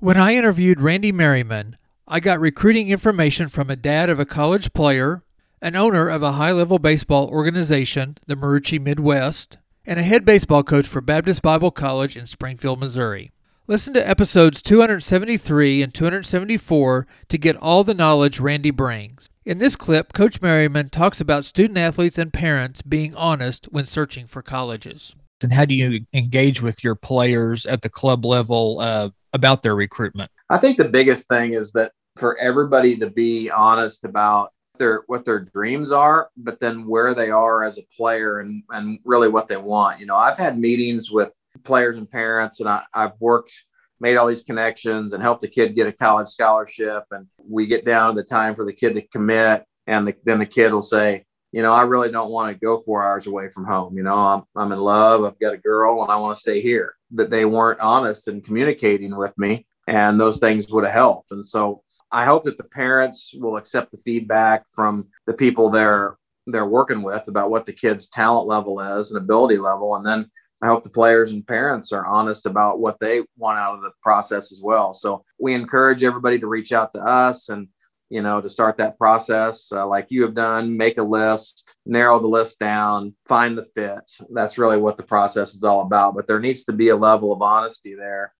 When 0.00 0.16
I 0.16 0.34
interviewed 0.34 0.80
Randy 0.80 1.12
Merriman, 1.12 1.76
I 2.06 2.20
got 2.20 2.40
recruiting 2.40 2.88
information 2.88 3.48
from 3.48 3.68
a 3.68 3.76
dad 3.76 4.08
of 4.08 4.18
a 4.18 4.24
college 4.24 4.72
player, 4.72 5.22
an 5.60 5.76
owner 5.76 6.08
of 6.08 6.22
a 6.22 6.32
high 6.32 6.52
level 6.52 6.78
baseball 6.78 7.28
organization, 7.28 8.16
the 8.26 8.36
Marucci 8.36 8.80
Midwest, 8.80 9.58
and 9.88 9.98
a 9.98 10.02
head 10.02 10.22
baseball 10.26 10.62
coach 10.62 10.86
for 10.86 11.00
Baptist 11.00 11.40
Bible 11.40 11.70
College 11.70 12.14
in 12.14 12.26
Springfield, 12.26 12.78
Missouri. 12.78 13.32
Listen 13.66 13.94
to 13.94 14.06
episodes 14.06 14.60
273 14.60 15.82
and 15.82 15.94
274 15.94 17.06
to 17.28 17.38
get 17.38 17.56
all 17.56 17.84
the 17.84 17.94
knowledge 17.94 18.38
Randy 18.38 18.70
brings. 18.70 19.30
In 19.46 19.56
this 19.56 19.76
clip, 19.76 20.12
Coach 20.12 20.42
Merriman 20.42 20.90
talks 20.90 21.22
about 21.22 21.46
student 21.46 21.78
athletes 21.78 22.18
and 22.18 22.30
parents 22.30 22.82
being 22.82 23.14
honest 23.14 23.64
when 23.70 23.86
searching 23.86 24.26
for 24.26 24.42
colleges. 24.42 25.16
And 25.42 25.54
how 25.54 25.64
do 25.64 25.74
you 25.74 26.04
engage 26.12 26.60
with 26.60 26.84
your 26.84 26.94
players 26.94 27.64
at 27.64 27.80
the 27.80 27.88
club 27.88 28.26
level 28.26 28.80
uh, 28.80 29.08
about 29.32 29.62
their 29.62 29.74
recruitment? 29.74 30.30
I 30.50 30.58
think 30.58 30.76
the 30.76 30.84
biggest 30.84 31.28
thing 31.28 31.54
is 31.54 31.72
that 31.72 31.92
for 32.18 32.36
everybody 32.38 32.98
to 32.98 33.08
be 33.08 33.50
honest 33.50 34.04
about 34.04 34.52
their 34.78 35.04
what 35.06 35.24
their 35.24 35.40
dreams 35.40 35.90
are, 35.90 36.30
but 36.36 36.60
then 36.60 36.86
where 36.86 37.14
they 37.14 37.30
are 37.30 37.64
as 37.64 37.78
a 37.78 37.86
player 37.96 38.40
and 38.40 38.62
and 38.70 38.98
really 39.04 39.28
what 39.28 39.48
they 39.48 39.56
want. 39.56 40.00
You 40.00 40.06
know, 40.06 40.16
I've 40.16 40.38
had 40.38 40.58
meetings 40.58 41.10
with 41.10 41.36
players 41.64 41.98
and 41.98 42.10
parents, 42.10 42.60
and 42.60 42.68
I, 42.68 42.82
I've 42.94 43.20
worked 43.20 43.52
made 44.00 44.16
all 44.16 44.26
these 44.26 44.42
connections 44.42 45.12
and 45.12 45.22
helped 45.22 45.40
the 45.40 45.48
kid 45.48 45.74
get 45.74 45.86
a 45.86 45.92
college 45.92 46.28
scholarship. 46.28 47.04
And 47.10 47.26
we 47.38 47.66
get 47.66 47.84
down 47.84 48.14
to 48.14 48.22
the 48.22 48.28
time 48.28 48.54
for 48.54 48.64
the 48.64 48.72
kid 48.72 48.94
to 48.94 49.02
commit, 49.02 49.64
and 49.86 50.06
the, 50.06 50.14
then 50.24 50.38
the 50.38 50.46
kid 50.46 50.72
will 50.72 50.82
say, 50.82 51.24
you 51.52 51.62
know, 51.62 51.72
I 51.72 51.82
really 51.82 52.10
don't 52.10 52.30
want 52.30 52.52
to 52.52 52.64
go 52.64 52.78
four 52.78 53.02
hours 53.02 53.26
away 53.26 53.48
from 53.48 53.64
home. 53.64 53.96
You 53.96 54.02
know, 54.02 54.14
I'm, 54.14 54.42
I'm 54.54 54.72
in 54.72 54.78
love. 54.78 55.24
I've 55.24 55.38
got 55.38 55.54
a 55.54 55.58
girl 55.58 56.02
and 56.02 56.12
I 56.12 56.16
want 56.16 56.36
to 56.36 56.40
stay 56.40 56.60
here. 56.60 56.94
That 57.12 57.30
they 57.30 57.46
weren't 57.46 57.80
honest 57.80 58.28
in 58.28 58.42
communicating 58.42 59.16
with 59.16 59.36
me, 59.38 59.66
and 59.86 60.20
those 60.20 60.36
things 60.36 60.70
would 60.70 60.84
have 60.84 60.92
helped. 60.92 61.32
And 61.32 61.46
so 61.46 61.82
I 62.10 62.24
hope 62.24 62.44
that 62.44 62.56
the 62.56 62.64
parents 62.64 63.32
will 63.34 63.56
accept 63.56 63.90
the 63.90 63.98
feedback 63.98 64.64
from 64.72 65.08
the 65.26 65.34
people 65.34 65.70
they're 65.70 66.16
they're 66.46 66.66
working 66.66 67.02
with 67.02 67.28
about 67.28 67.50
what 67.50 67.66
the 67.66 67.72
kid's 67.74 68.08
talent 68.08 68.46
level 68.46 68.80
is 68.80 69.10
and 69.10 69.18
ability 69.18 69.58
level, 69.58 69.96
and 69.96 70.06
then 70.06 70.30
I 70.62 70.66
hope 70.66 70.82
the 70.82 70.90
players 70.90 71.30
and 71.30 71.46
parents 71.46 71.92
are 71.92 72.06
honest 72.06 72.46
about 72.46 72.80
what 72.80 72.98
they 72.98 73.22
want 73.36 73.58
out 73.58 73.76
of 73.76 73.82
the 73.82 73.92
process 74.02 74.50
as 74.50 74.58
well. 74.62 74.92
So 74.92 75.24
we 75.38 75.54
encourage 75.54 76.02
everybody 76.02 76.38
to 76.40 76.48
reach 76.48 76.72
out 76.72 76.92
to 76.94 77.00
us 77.00 77.48
and 77.48 77.68
you 78.10 78.22
know 78.22 78.40
to 78.40 78.48
start 78.48 78.78
that 78.78 78.96
process 78.96 79.70
uh, 79.70 79.86
like 79.86 80.06
you 80.08 80.22
have 80.22 80.32
done 80.32 80.74
make 80.74 80.96
a 80.96 81.02
list 81.02 81.68
narrow 81.84 82.18
the 82.18 82.26
list 82.26 82.58
down 82.58 83.14
find 83.26 83.56
the 83.56 83.64
fit. 83.74 84.10
That's 84.32 84.58
really 84.58 84.78
what 84.78 84.96
the 84.96 85.02
process 85.02 85.54
is 85.54 85.62
all 85.62 85.82
about. 85.82 86.16
But 86.16 86.26
there 86.26 86.40
needs 86.40 86.64
to 86.64 86.72
be 86.72 86.88
a 86.88 86.96
level 86.96 87.32
of 87.32 87.42
honesty 87.42 87.94
there 87.94 88.32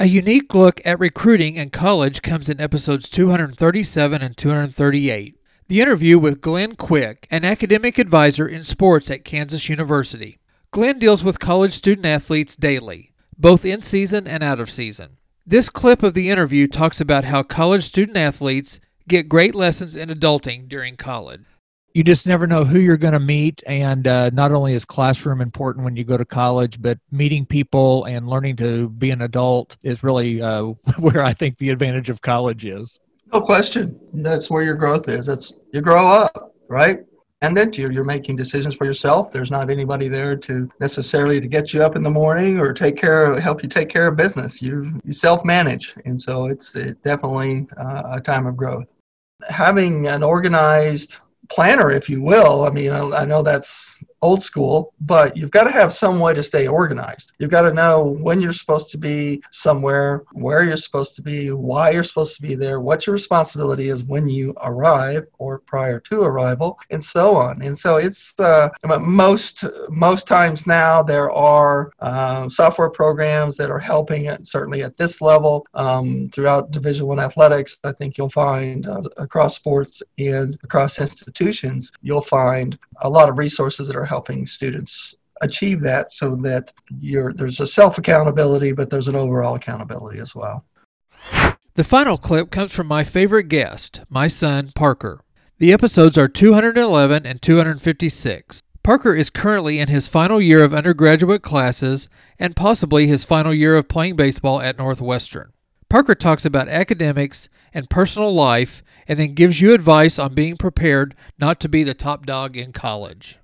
a 0.00 0.06
unique 0.06 0.52
look 0.54 0.80
at 0.84 0.98
recruiting 0.98 1.54
in 1.56 1.70
college 1.70 2.22
comes 2.22 2.48
in 2.48 2.60
episodes 2.60 3.08
237 3.08 4.22
and 4.22 4.36
238 4.36 5.36
the 5.68 5.80
interview 5.80 6.18
with 6.18 6.40
glenn 6.40 6.74
quick 6.74 7.28
an 7.30 7.44
academic 7.44 7.98
advisor 7.98 8.48
in 8.48 8.62
sports 8.62 9.10
at 9.10 9.24
kansas 9.24 9.68
university 9.68 10.40
Glenn 10.72 11.00
deals 11.00 11.24
with 11.24 11.40
college 11.40 11.72
student 11.72 12.06
athletes 12.06 12.54
daily, 12.54 13.12
both 13.36 13.64
in 13.64 13.82
season 13.82 14.28
and 14.28 14.40
out 14.40 14.60
of 14.60 14.70
season. 14.70 15.16
This 15.44 15.68
clip 15.68 16.04
of 16.04 16.14
the 16.14 16.30
interview 16.30 16.68
talks 16.68 17.00
about 17.00 17.24
how 17.24 17.42
college 17.42 17.82
student 17.82 18.16
athletes 18.16 18.78
get 19.08 19.28
great 19.28 19.56
lessons 19.56 19.96
in 19.96 20.10
adulting 20.10 20.68
during 20.68 20.96
college. 20.96 21.42
You 21.94 22.04
just 22.04 22.26
never 22.26 22.46
know 22.46 22.64
who 22.64 22.78
you're 22.78 22.96
going 22.96 23.14
to 23.14 23.20
meet. 23.20 23.62
And 23.66 24.06
uh, 24.06 24.30
not 24.30 24.52
only 24.52 24.74
is 24.74 24.84
classroom 24.84 25.40
important 25.40 25.84
when 25.84 25.96
you 25.96 26.04
go 26.04 26.16
to 26.16 26.24
college, 26.24 26.80
but 26.80 26.98
meeting 27.10 27.44
people 27.44 28.04
and 28.04 28.28
learning 28.28 28.56
to 28.56 28.88
be 28.90 29.10
an 29.10 29.22
adult 29.22 29.76
is 29.82 30.02
really 30.02 30.40
uh, 30.40 30.62
where 30.98 31.22
I 31.22 31.32
think 31.32 31.58
the 31.58 31.70
advantage 31.70 32.08
of 32.08 32.22
college 32.22 32.64
is. 32.64 33.00
No 33.32 33.40
question. 33.40 33.98
That's 34.12 34.50
where 34.50 34.62
your 34.62 34.74
growth 34.74 35.08
is. 35.08 35.26
That's 35.26 35.54
you 35.72 35.80
grow 35.80 36.08
up, 36.08 36.54
right? 36.68 37.00
independent. 37.42 37.78
You're, 37.78 37.92
you're 37.92 38.04
making 38.04 38.36
decisions 38.36 38.74
for 38.74 38.84
yourself. 38.84 39.30
There's 39.30 39.50
not 39.50 39.70
anybody 39.70 40.08
there 40.08 40.36
to 40.36 40.70
necessarily 40.80 41.40
to 41.40 41.48
get 41.48 41.72
you 41.72 41.82
up 41.82 41.96
in 41.96 42.02
the 42.02 42.10
morning 42.10 42.58
or 42.58 42.72
take 42.72 42.96
care 42.96 43.32
of, 43.32 43.38
help 43.38 43.62
you 43.62 43.68
take 43.68 43.88
care 43.88 44.06
of 44.06 44.16
business. 44.16 44.60
You, 44.60 45.00
you 45.04 45.12
self-manage. 45.12 45.94
And 46.04 46.20
so 46.20 46.46
it's 46.46 46.76
it 46.76 47.02
definitely 47.02 47.66
uh, 47.78 48.16
a 48.16 48.20
time 48.20 48.46
of 48.46 48.56
growth. 48.56 48.92
Having 49.48 50.06
an 50.06 50.22
organized 50.22 51.18
planner, 51.50 51.90
if 51.90 52.08
you 52.08 52.22
will. 52.22 52.64
I 52.64 52.70
mean, 52.70 52.90
I, 52.92 53.00
I 53.10 53.24
know 53.24 53.42
that's 53.42 54.02
old 54.22 54.42
school, 54.42 54.92
but 55.00 55.36
you've 55.36 55.50
got 55.50 55.64
to 55.64 55.70
have 55.70 55.92
some 55.92 56.20
way 56.20 56.34
to 56.34 56.42
stay 56.42 56.66
organized. 56.66 57.32
You've 57.38 57.50
got 57.50 57.62
to 57.62 57.72
know 57.72 58.02
when 58.02 58.40
you're 58.40 58.52
supposed 58.52 58.90
to 58.90 58.98
be 58.98 59.42
somewhere, 59.50 60.24
where 60.32 60.64
you're 60.64 60.76
supposed 60.76 61.14
to 61.16 61.22
be, 61.22 61.50
why 61.50 61.90
you're 61.90 62.04
supposed 62.04 62.36
to 62.36 62.42
be 62.42 62.54
there, 62.54 62.80
what 62.80 63.06
your 63.06 63.14
responsibility 63.14 63.88
is 63.88 64.04
when 64.04 64.28
you 64.28 64.54
arrive 64.62 65.26
or 65.38 65.58
prior 65.60 66.00
to 66.00 66.22
arrival, 66.22 66.78
and 66.90 67.02
so 67.02 67.36
on. 67.36 67.62
And 67.62 67.76
so 67.76 67.96
it's 67.96 68.38
uh, 68.38 68.68
most 69.00 69.64
most 69.88 70.26
times 70.26 70.66
now 70.66 71.02
there 71.02 71.30
are 71.30 71.92
uh, 72.00 72.48
software 72.48 72.90
programs 72.90 73.56
that 73.56 73.70
are 73.70 73.78
helping 73.78 74.26
it 74.26 74.46
certainly 74.46 74.82
at 74.82 74.96
this 74.96 75.20
level 75.20 75.66
um, 75.74 76.28
throughout 76.32 76.70
Division 76.70 77.06
One 77.06 77.20
athletics. 77.20 77.76
I 77.84 77.92
think 77.92 78.18
you'll 78.18 78.28
find 78.28 78.86
uh, 78.86 79.02
across 79.16 79.56
sports 79.56 80.02
and 80.18 80.58
across 80.62 80.98
institutions, 80.98 81.92
you'll 82.02 82.20
find 82.20 82.78
a 83.02 83.08
lot 83.08 83.28
of 83.28 83.38
resources 83.38 83.88
that 83.88 83.96
are 83.96 84.04
helping 84.10 84.44
students 84.44 85.14
achieve 85.40 85.80
that 85.80 86.12
so 86.12 86.34
that 86.36 86.72
there's 86.90 87.60
a 87.60 87.66
self 87.66 87.96
accountability, 87.96 88.72
but 88.72 88.90
there's 88.90 89.08
an 89.08 89.16
overall 89.16 89.54
accountability 89.54 90.18
as 90.18 90.34
well. 90.34 90.64
The 91.74 91.84
final 91.84 92.18
clip 92.18 92.50
comes 92.50 92.72
from 92.72 92.88
my 92.88 93.04
favorite 93.04 93.48
guest, 93.48 94.00
my 94.10 94.26
son, 94.26 94.70
Parker. 94.74 95.22
The 95.58 95.72
episodes 95.72 96.18
are 96.18 96.28
211 96.28 97.24
and 97.24 97.40
256. 97.40 98.60
Parker 98.82 99.14
is 99.14 99.30
currently 99.30 99.78
in 99.78 99.88
his 99.88 100.08
final 100.08 100.40
year 100.40 100.64
of 100.64 100.74
undergraduate 100.74 101.42
classes 101.42 102.08
and 102.38 102.56
possibly 102.56 103.06
his 103.06 103.24
final 103.24 103.54
year 103.54 103.76
of 103.76 103.88
playing 103.88 104.16
baseball 104.16 104.60
at 104.60 104.78
Northwestern. 104.78 105.52
Parker 105.88 106.14
talks 106.14 106.44
about 106.44 106.68
academics 106.68 107.48
and 107.72 107.90
personal 107.90 108.32
life 108.32 108.82
and 109.06 109.18
then 109.18 109.34
gives 109.34 109.60
you 109.60 109.72
advice 109.72 110.18
on 110.18 110.34
being 110.34 110.56
prepared 110.56 111.14
not 111.38 111.60
to 111.60 111.68
be 111.68 111.84
the 111.84 111.94
top 111.94 112.26
dog 112.26 112.56
in 112.56 112.72
college. 112.72 113.38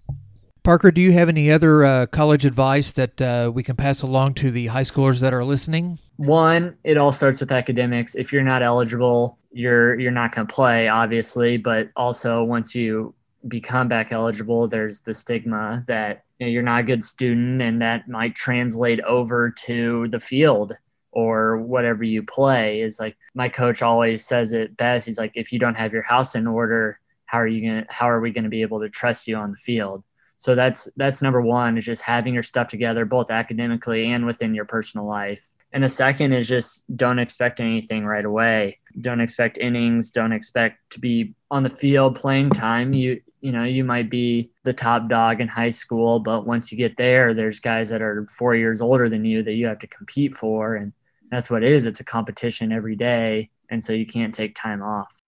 Parker, 0.67 0.91
do 0.91 1.01
you 1.01 1.13
have 1.13 1.29
any 1.29 1.49
other 1.49 1.85
uh, 1.85 2.07
college 2.07 2.45
advice 2.45 2.91
that 2.95 3.23
uh, 3.23 3.53
we 3.55 3.63
can 3.63 3.77
pass 3.77 4.03
along 4.03 4.35
to 4.35 4.51
the 4.51 4.67
high 4.67 4.83
schoolers 4.83 5.21
that 5.21 5.33
are 5.33 5.45
listening? 5.45 6.01
One, 6.17 6.77
it 6.83 6.97
all 6.97 7.13
starts 7.13 7.39
with 7.39 7.53
academics. 7.53 8.17
If 8.17 8.33
you're 8.33 8.43
not 8.43 8.63
eligible, 8.63 9.39
you're 9.53 9.97
you're 9.97 10.11
not 10.11 10.35
going 10.35 10.49
to 10.49 10.53
play, 10.53 10.89
obviously. 10.89 11.57
But 11.57 11.91
also, 11.95 12.43
once 12.43 12.75
you 12.75 13.15
become 13.47 13.87
back 13.87 14.11
eligible, 14.11 14.67
there's 14.67 14.99
the 14.99 15.15
stigma 15.15 15.85
that 15.87 16.25
you 16.41 16.49
you're 16.49 16.65
not 16.65 16.81
a 16.81 16.83
good 16.83 17.05
student, 17.05 17.63
and 17.63 17.81
that 17.81 18.09
might 18.09 18.35
translate 18.35 18.99
over 19.03 19.53
to 19.67 20.09
the 20.09 20.19
field 20.19 20.77
or 21.13 21.59
whatever 21.59 22.03
you 22.03 22.25
play 22.25 22.81
is 22.81 22.99
like 22.99 23.17
my 23.35 23.49
coach 23.49 23.83
always 23.83 24.27
says 24.27 24.53
it 24.53 24.77
best 24.77 25.07
he's 25.07 25.17
like 25.17 25.33
if 25.35 25.53
you 25.53 25.59
don't 25.59 25.79
have 25.79 25.93
your 25.93 26.03
house 26.03 26.35
in 26.35 26.47
order 26.47 27.01
how 27.25 27.39
are 27.39 27.47
you 27.47 27.63
going 27.63 27.85
how 27.89 28.11
are 28.11 28.21
we 28.21 28.31
going 28.31 28.45
to 28.45 28.51
be 28.51 28.61
able 28.61 28.81
to 28.81 28.91
trust 28.91 29.27
you 29.27 29.35
on 29.35 29.53
the 29.53 29.57
field 29.57 30.03
So 30.37 30.55
that's 30.55 30.89
that's 30.97 31.23
number 31.23 31.41
one 31.41 31.79
is 31.79 31.85
just 31.85 32.03
having 32.03 32.35
your 32.35 32.43
stuff 32.43 32.69
together 32.69 33.05
both 33.05 33.31
academically 33.31 34.13
and 34.13 34.27
within 34.27 34.55
your 34.55 34.65
personal 34.65 35.07
life. 35.07 35.49
And 35.73 35.83
the 35.83 35.89
second 35.89 36.33
is 36.33 36.49
just 36.49 36.85
don't 36.97 37.19
expect 37.19 37.61
anything 37.61 38.05
right 38.05 38.25
away. 38.25 38.79
Don't 39.01 39.21
expect 39.21 39.59
innings, 39.59 40.11
don't 40.11 40.33
expect 40.33 40.91
to 40.91 41.01
be 41.01 41.35
on 41.51 41.63
the 41.63 41.71
field 41.71 42.17
playing 42.17 42.51
time. 42.51 42.93
You 42.93 43.21
you 43.41 43.53
know, 43.53 43.65
you 43.65 43.85
might 43.85 44.11
be 44.11 44.51
the 44.65 44.73
top 44.73 45.09
dog 45.09 45.41
in 45.41 45.47
high 45.47 45.71
school, 45.71 46.19
but 46.19 46.47
once 46.47 46.73
you 46.73 46.79
get 46.79 46.97
there, 46.97 47.33
there's 47.33 47.61
guys 47.61 47.91
that 47.91 48.03
are 48.03 48.27
4 48.27 48.57
years 48.57 48.81
older 48.81 49.09
than 49.09 49.25
you 49.25 49.43
that 49.43 49.53
you 49.53 49.67
have 49.67 49.79
to 49.81 49.87
compete 49.87 50.35
for 50.35 50.77
and 50.77 50.93
that's 51.31 51.51
what 51.51 51.63
it 51.63 51.73
is. 51.73 51.87
It's 51.87 52.01
a 52.01 52.05
competition 52.05 52.73
every 52.73 52.97
day, 52.97 53.51
and 53.69 53.83
so 53.83 53.93
you 53.93 54.07
can't 54.07 54.35
take 54.35 54.55
time 54.55 54.83
off. 54.83 55.21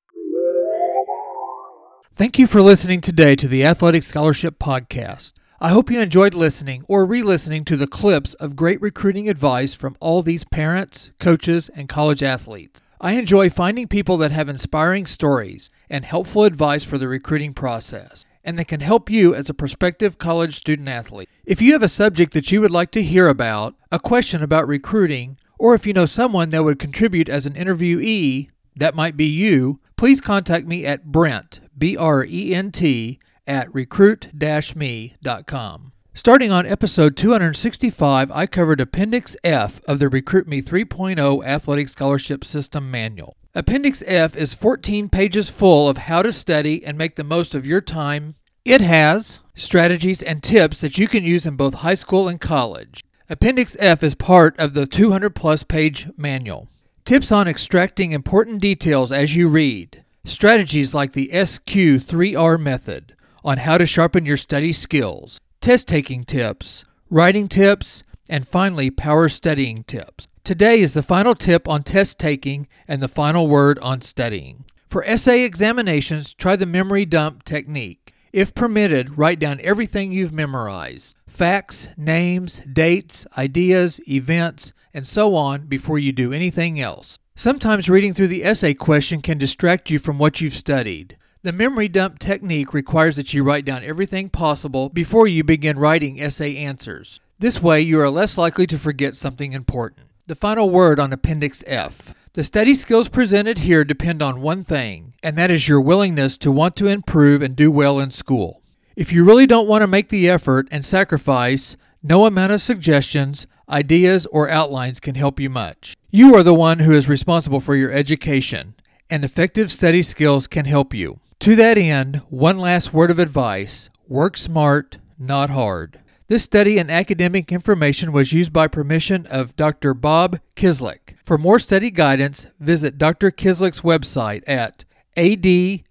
Thank 2.19 2.37
you 2.37 2.49
for 2.49 2.61
listening 2.61 3.01
today 3.01 3.37
to 3.37 3.47
the 3.47 3.65
Athletic 3.65 4.03
Scholarship 4.03 4.59
Podcast. 4.59 5.35
I 5.61 5.69
hope 5.69 5.89
you 5.89 6.01
enjoyed 6.01 6.35
listening 6.35 6.85
or 6.89 7.07
re 7.07 7.23
listening 7.23 7.65
to 7.67 7.77
the 7.77 7.87
clips 7.87 8.35
of 8.35 8.57
great 8.57 8.81
recruiting 8.81 9.29
advice 9.29 9.73
from 9.77 9.97
all 10.01 10.23
these 10.23 10.43
parents, 10.43 11.13
coaches, 11.21 11.71
and 11.77 11.89
college 11.89 12.21
athletes. 12.25 12.83
I 13.01 13.13
enjoy 13.13 13.51
finding 13.51 13.87
people 13.87 14.17
that 14.17 14.33
have 14.33 14.49
inspiring 14.49 15.07
stories 15.07 15.71
and 15.89 16.05
helpful 16.05 16.43
advice 16.43 16.83
for 16.83 16.99
the 16.99 17.07
recruiting 17.07 17.55
process, 17.55 18.27
and 18.43 18.59
that 18.59 18.67
can 18.67 18.81
help 18.81 19.09
you 19.09 19.33
as 19.33 19.49
a 19.49 19.55
prospective 19.55 20.19
college 20.19 20.57
student 20.57 20.89
athlete. 20.89 21.29
If 21.45 21.63
you 21.63 21.73
have 21.75 21.85
a 21.85 21.89
subject 21.89 22.33
that 22.33 22.51
you 22.51 22.61
would 22.61 22.73
like 22.73 22.91
to 22.91 23.03
hear 23.05 23.29
about, 23.29 23.77
a 23.93 24.01
question 24.01 24.43
about 24.43 24.67
recruiting, 24.67 25.39
or 25.57 25.77
if 25.77 25.87
you 25.87 25.93
know 25.93 26.05
someone 26.05 26.51
that 26.51 26.65
would 26.65 26.81
contribute 26.81 27.29
as 27.29 27.47
an 27.47 27.55
interviewee, 27.55 28.49
that 28.75 28.97
might 28.97 29.17
be 29.17 29.27
you, 29.27 29.79
please 29.99 30.23
contact 30.23 30.67
me 30.67 30.87
at 30.87 31.07
Brent, 31.07 31.61
B 31.77 31.97
R 31.97 32.25
E 32.25 32.55
N 32.55 32.71
T, 32.71 33.19
at 33.47 33.73
recruit-me.com. 33.75 35.93
Starting 36.15 36.51
on 36.51 36.67
episode 36.67 37.17
265, 37.17 38.31
I 38.31 38.47
covered 38.47 38.81
Appendix 38.81 39.37
F 39.45 39.81
of 39.87 39.99
the 39.99 40.09
Recruit 40.09 40.49
Me 40.49 40.63
3.0 40.63 41.45
Athletic 41.45 41.89
Scholarship 41.89 42.45
System 42.45 42.91
Manual. 42.91 43.37
Appendix 43.55 44.03
F 44.07 44.37
is 44.37 44.55
14 44.55 45.09
pages 45.09 45.51
full 45.51 45.89
of 45.89 45.99
how 45.99 46.23
to 46.23 46.33
study 46.33 46.85
and 46.85 46.97
make 46.97 47.17
the 47.17 47.25
most 47.25 47.55
of 47.55 47.67
your 47.67 47.81
time. 47.81 48.37
It 48.65 48.81
has 48.81 49.41
strategies 49.55 50.23
and 50.23 50.43
tips 50.43 50.81
that 50.81 50.99
you 50.99 51.09
can 51.09 51.25
use 51.25 51.47
in 51.47 51.57
both 51.57 51.75
high 51.75 51.95
school 51.95 52.29
and 52.29 52.41
college. 52.41 53.05
Appendix 53.29 53.77
F 53.79 54.03
is 54.03 54.15
part 54.15 54.59
of 54.59 54.75
the 54.75 54.87
200 54.87 55.35
plus 55.35 55.63
page 55.63 56.09
manual. 56.17 56.69
Tips 57.09 57.33
on 57.33 57.49
extracting 57.49 58.13
important 58.13 58.61
details 58.61 59.13
as 59.13 59.35
you 59.35 59.49
read. 59.49 60.05
Strategies 60.27 60.93
like 60.93 61.15
the 61.15 61.31
SQ3R 61.33 62.61
method 62.61 63.17
on 63.43 63.57
how 63.57 63.79
to 63.79 63.87
sharpen 63.87 64.27
your 64.27 64.37
study 64.37 64.75
skills, 64.75 65.41
test 65.63 65.89
taking 65.89 66.23
tips, 66.23 66.85
writing 67.09 67.49
tips, 67.49 68.03
and 68.29 68.47
finally, 68.47 68.91
power 68.91 69.31
studying 69.31 69.85
tips. 69.85 70.29
Today 70.45 70.81
is 70.81 70.93
the 70.93 71.03
final 71.03 71.35
tip 71.35 71.67
on 71.67 71.83
test 71.83 72.19
taking 72.19 72.69
and 72.87 73.03
the 73.03 73.09
final 73.09 73.49
word 73.49 73.79
on 73.79 74.03
studying. 74.03 74.67
For 74.91 75.03
essay 75.07 75.45
examinations, 75.45 76.35
try 76.35 76.57
the 76.57 76.67
memory 76.67 77.07
dump 77.07 77.43
technique. 77.43 78.13
If 78.35 78.55
permitted, 78.55 79.17
write 79.17 79.39
down 79.39 79.61
everything 79.63 80.13
you've 80.13 80.35
memorized 80.35 81.15
facts, 81.27 81.89
names, 81.97 82.61
dates, 82.71 83.27
ideas, 83.39 83.99
events, 84.07 84.75
and 84.99 85.07
so 85.07 85.37
on 85.37 85.67
before 85.67 85.97
you 85.97 86.11
do 86.11 86.33
anything 86.33 86.81
else. 86.81 87.21
Sometimes 87.37 87.89
reading 87.89 88.13
through 88.13 88.27
the 88.27 88.45
essay 88.45 88.75
question 88.75 89.23
can 89.23 89.39
distract 89.39 89.91
you 89.91 89.99
from 90.01 90.19
what 90.19 90.41
you've 90.41 90.57
studied. 90.57 91.17
The 91.45 91.53
memory 91.53 91.87
dump 91.87 92.19
technique 92.19 92.75
requires 92.75 93.15
that 93.15 93.33
you 93.33 93.45
write 93.45 93.65
down 93.65 93.85
everything 93.85 94.29
possible 94.29 94.89
before 94.89 95.29
you 95.29 95.45
begin 95.45 95.79
writing 95.79 96.21
essay 96.21 96.57
answers. 96.57 97.21
This 97.39 97.63
way, 97.63 97.81
you 97.81 98.01
are 98.01 98.11
less 98.11 98.37
likely 98.37 98.67
to 98.67 98.77
forget 98.77 99.15
something 99.15 99.53
important. 99.53 100.09
The 100.27 100.35
final 100.35 100.69
word 100.69 100.99
on 100.99 101.13
Appendix 101.13 101.63
F. 101.69 102.13
The 102.33 102.43
study 102.43 102.75
skills 102.75 103.09
presented 103.09 103.61
here 103.61 103.85
depend 103.85 104.21
on 104.21 104.41
one 104.41 104.65
thing, 104.65 105.15
and 105.23 105.39
that 105.39 105.53
is 105.53 105.69
your 105.69 105.81
willingness 105.81 106.37
to 106.39 106.51
want 106.51 106.75
to 106.75 106.89
improve 106.89 107.41
and 107.41 107.55
do 107.55 107.71
well 107.71 108.01
in 108.01 108.11
school. 108.11 108.63
If 108.97 109.13
you 109.13 109.23
really 109.23 109.47
don't 109.47 109.69
want 109.69 109.83
to 109.83 109.87
make 109.87 110.09
the 110.09 110.29
effort 110.29 110.67
and 110.73 110.85
sacrifice, 110.85 111.77
no 112.03 112.27
amount 112.27 112.51
of 112.51 112.61
suggestions, 112.61 113.47
ideas, 113.69 114.27
or 114.27 114.49
outlines 114.49 115.01
can 115.01 115.15
help 115.15 115.39
you 115.39 115.51
much. 115.51 115.95
You 116.11 116.35
are 116.35 116.43
the 116.43 116.55
one 116.55 116.81
who 116.81 116.93
is 116.93 117.09
responsible 117.09 117.61
for 117.61 117.77
your 117.77 117.93
education, 117.93 118.75
and 119.11 119.25
effective 119.25 119.71
study 119.71 120.03
skills 120.03 120.47
can 120.47 120.65
help 120.65 120.95
you. 120.95 121.21
To 121.41 121.55
that 121.57 121.79
end, 121.79 122.23
one 122.29 122.59
last 122.59 122.93
word 122.93 123.11
of 123.11 123.19
advice 123.19 123.91
work 124.09 124.37
smart, 124.37 124.99
not 125.19 125.51
hard. 125.51 126.01
This 126.29 126.45
study 126.45 126.79
and 126.79 126.91
academic 126.91 127.51
information 127.53 128.13
was 128.13 128.33
used 128.35 128.53
by 128.53 128.69
permission 128.69 129.25
of 129.27 129.57
Dr. 129.57 129.95
Bob 129.95 130.41
Kizlik. 130.57 131.17
For 131.25 131.39
more 131.39 131.59
study 131.59 131.91
guidance, 131.91 132.47
visit 132.61 132.99
Dr. 132.99 133.31
Kizlik's 133.31 133.81
website 133.81 134.43
at 134.47 134.85
adprima.com 135.17 135.85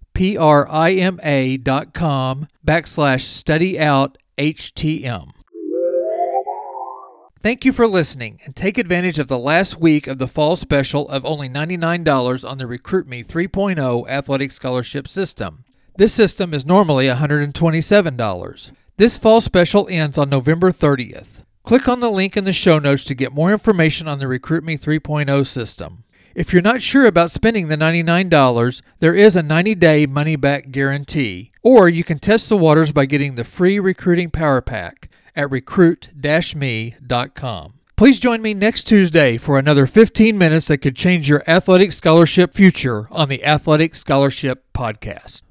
backslash 2.64 3.22
study 3.22 3.80
out 3.80 4.18
HTM. 4.38 5.30
Thank 7.40 7.64
you 7.64 7.72
for 7.72 7.86
listening 7.86 8.40
and 8.44 8.56
take 8.56 8.78
advantage 8.78 9.20
of 9.20 9.28
the 9.28 9.38
last 9.38 9.78
week 9.78 10.08
of 10.08 10.18
the 10.18 10.26
fall 10.26 10.56
special 10.56 11.08
of 11.08 11.24
only 11.24 11.48
$99 11.48 12.48
on 12.48 12.58
the 12.58 12.64
RecruitMe 12.64 13.24
3.0 13.24 14.08
Athletic 14.08 14.50
Scholarship 14.50 15.06
System. 15.06 15.64
This 15.96 16.12
system 16.12 16.52
is 16.52 16.66
normally 16.66 17.06
$127. 17.06 18.70
This 18.96 19.16
fall 19.16 19.40
special 19.40 19.86
ends 19.88 20.18
on 20.18 20.28
November 20.28 20.72
30th. 20.72 21.44
Click 21.62 21.86
on 21.86 22.00
the 22.00 22.10
link 22.10 22.36
in 22.36 22.42
the 22.42 22.52
show 22.52 22.80
notes 22.80 23.04
to 23.04 23.14
get 23.14 23.32
more 23.32 23.52
information 23.52 24.08
on 24.08 24.18
the 24.18 24.26
RecruitMe 24.26 24.80
3.0 24.80 25.46
system. 25.46 26.02
If 26.34 26.52
you're 26.52 26.60
not 26.60 26.82
sure 26.82 27.06
about 27.06 27.30
spending 27.30 27.68
the 27.68 27.76
$99, 27.76 28.82
there 28.98 29.14
is 29.14 29.36
a 29.36 29.44
90 29.44 29.76
day 29.76 30.06
money 30.06 30.34
back 30.34 30.72
guarantee, 30.72 31.52
or 31.62 31.88
you 31.88 32.02
can 32.02 32.18
test 32.18 32.48
the 32.48 32.56
waters 32.56 32.90
by 32.90 33.06
getting 33.06 33.36
the 33.36 33.44
free 33.44 33.78
recruiting 33.78 34.30
power 34.30 34.60
pack 34.60 35.08
at 35.38 35.50
recruit-me.com. 35.50 37.72
Please 37.96 38.20
join 38.20 38.42
me 38.42 38.54
next 38.54 38.84
Tuesday 38.84 39.36
for 39.36 39.58
another 39.58 39.86
15 39.86 40.38
minutes 40.38 40.68
that 40.68 40.78
could 40.78 40.94
change 40.94 41.28
your 41.28 41.42
athletic 41.48 41.90
scholarship 41.92 42.54
future 42.54 43.08
on 43.10 43.28
the 43.28 43.44
Athletic 43.44 43.96
Scholarship 43.96 44.72
Podcast. 44.72 45.42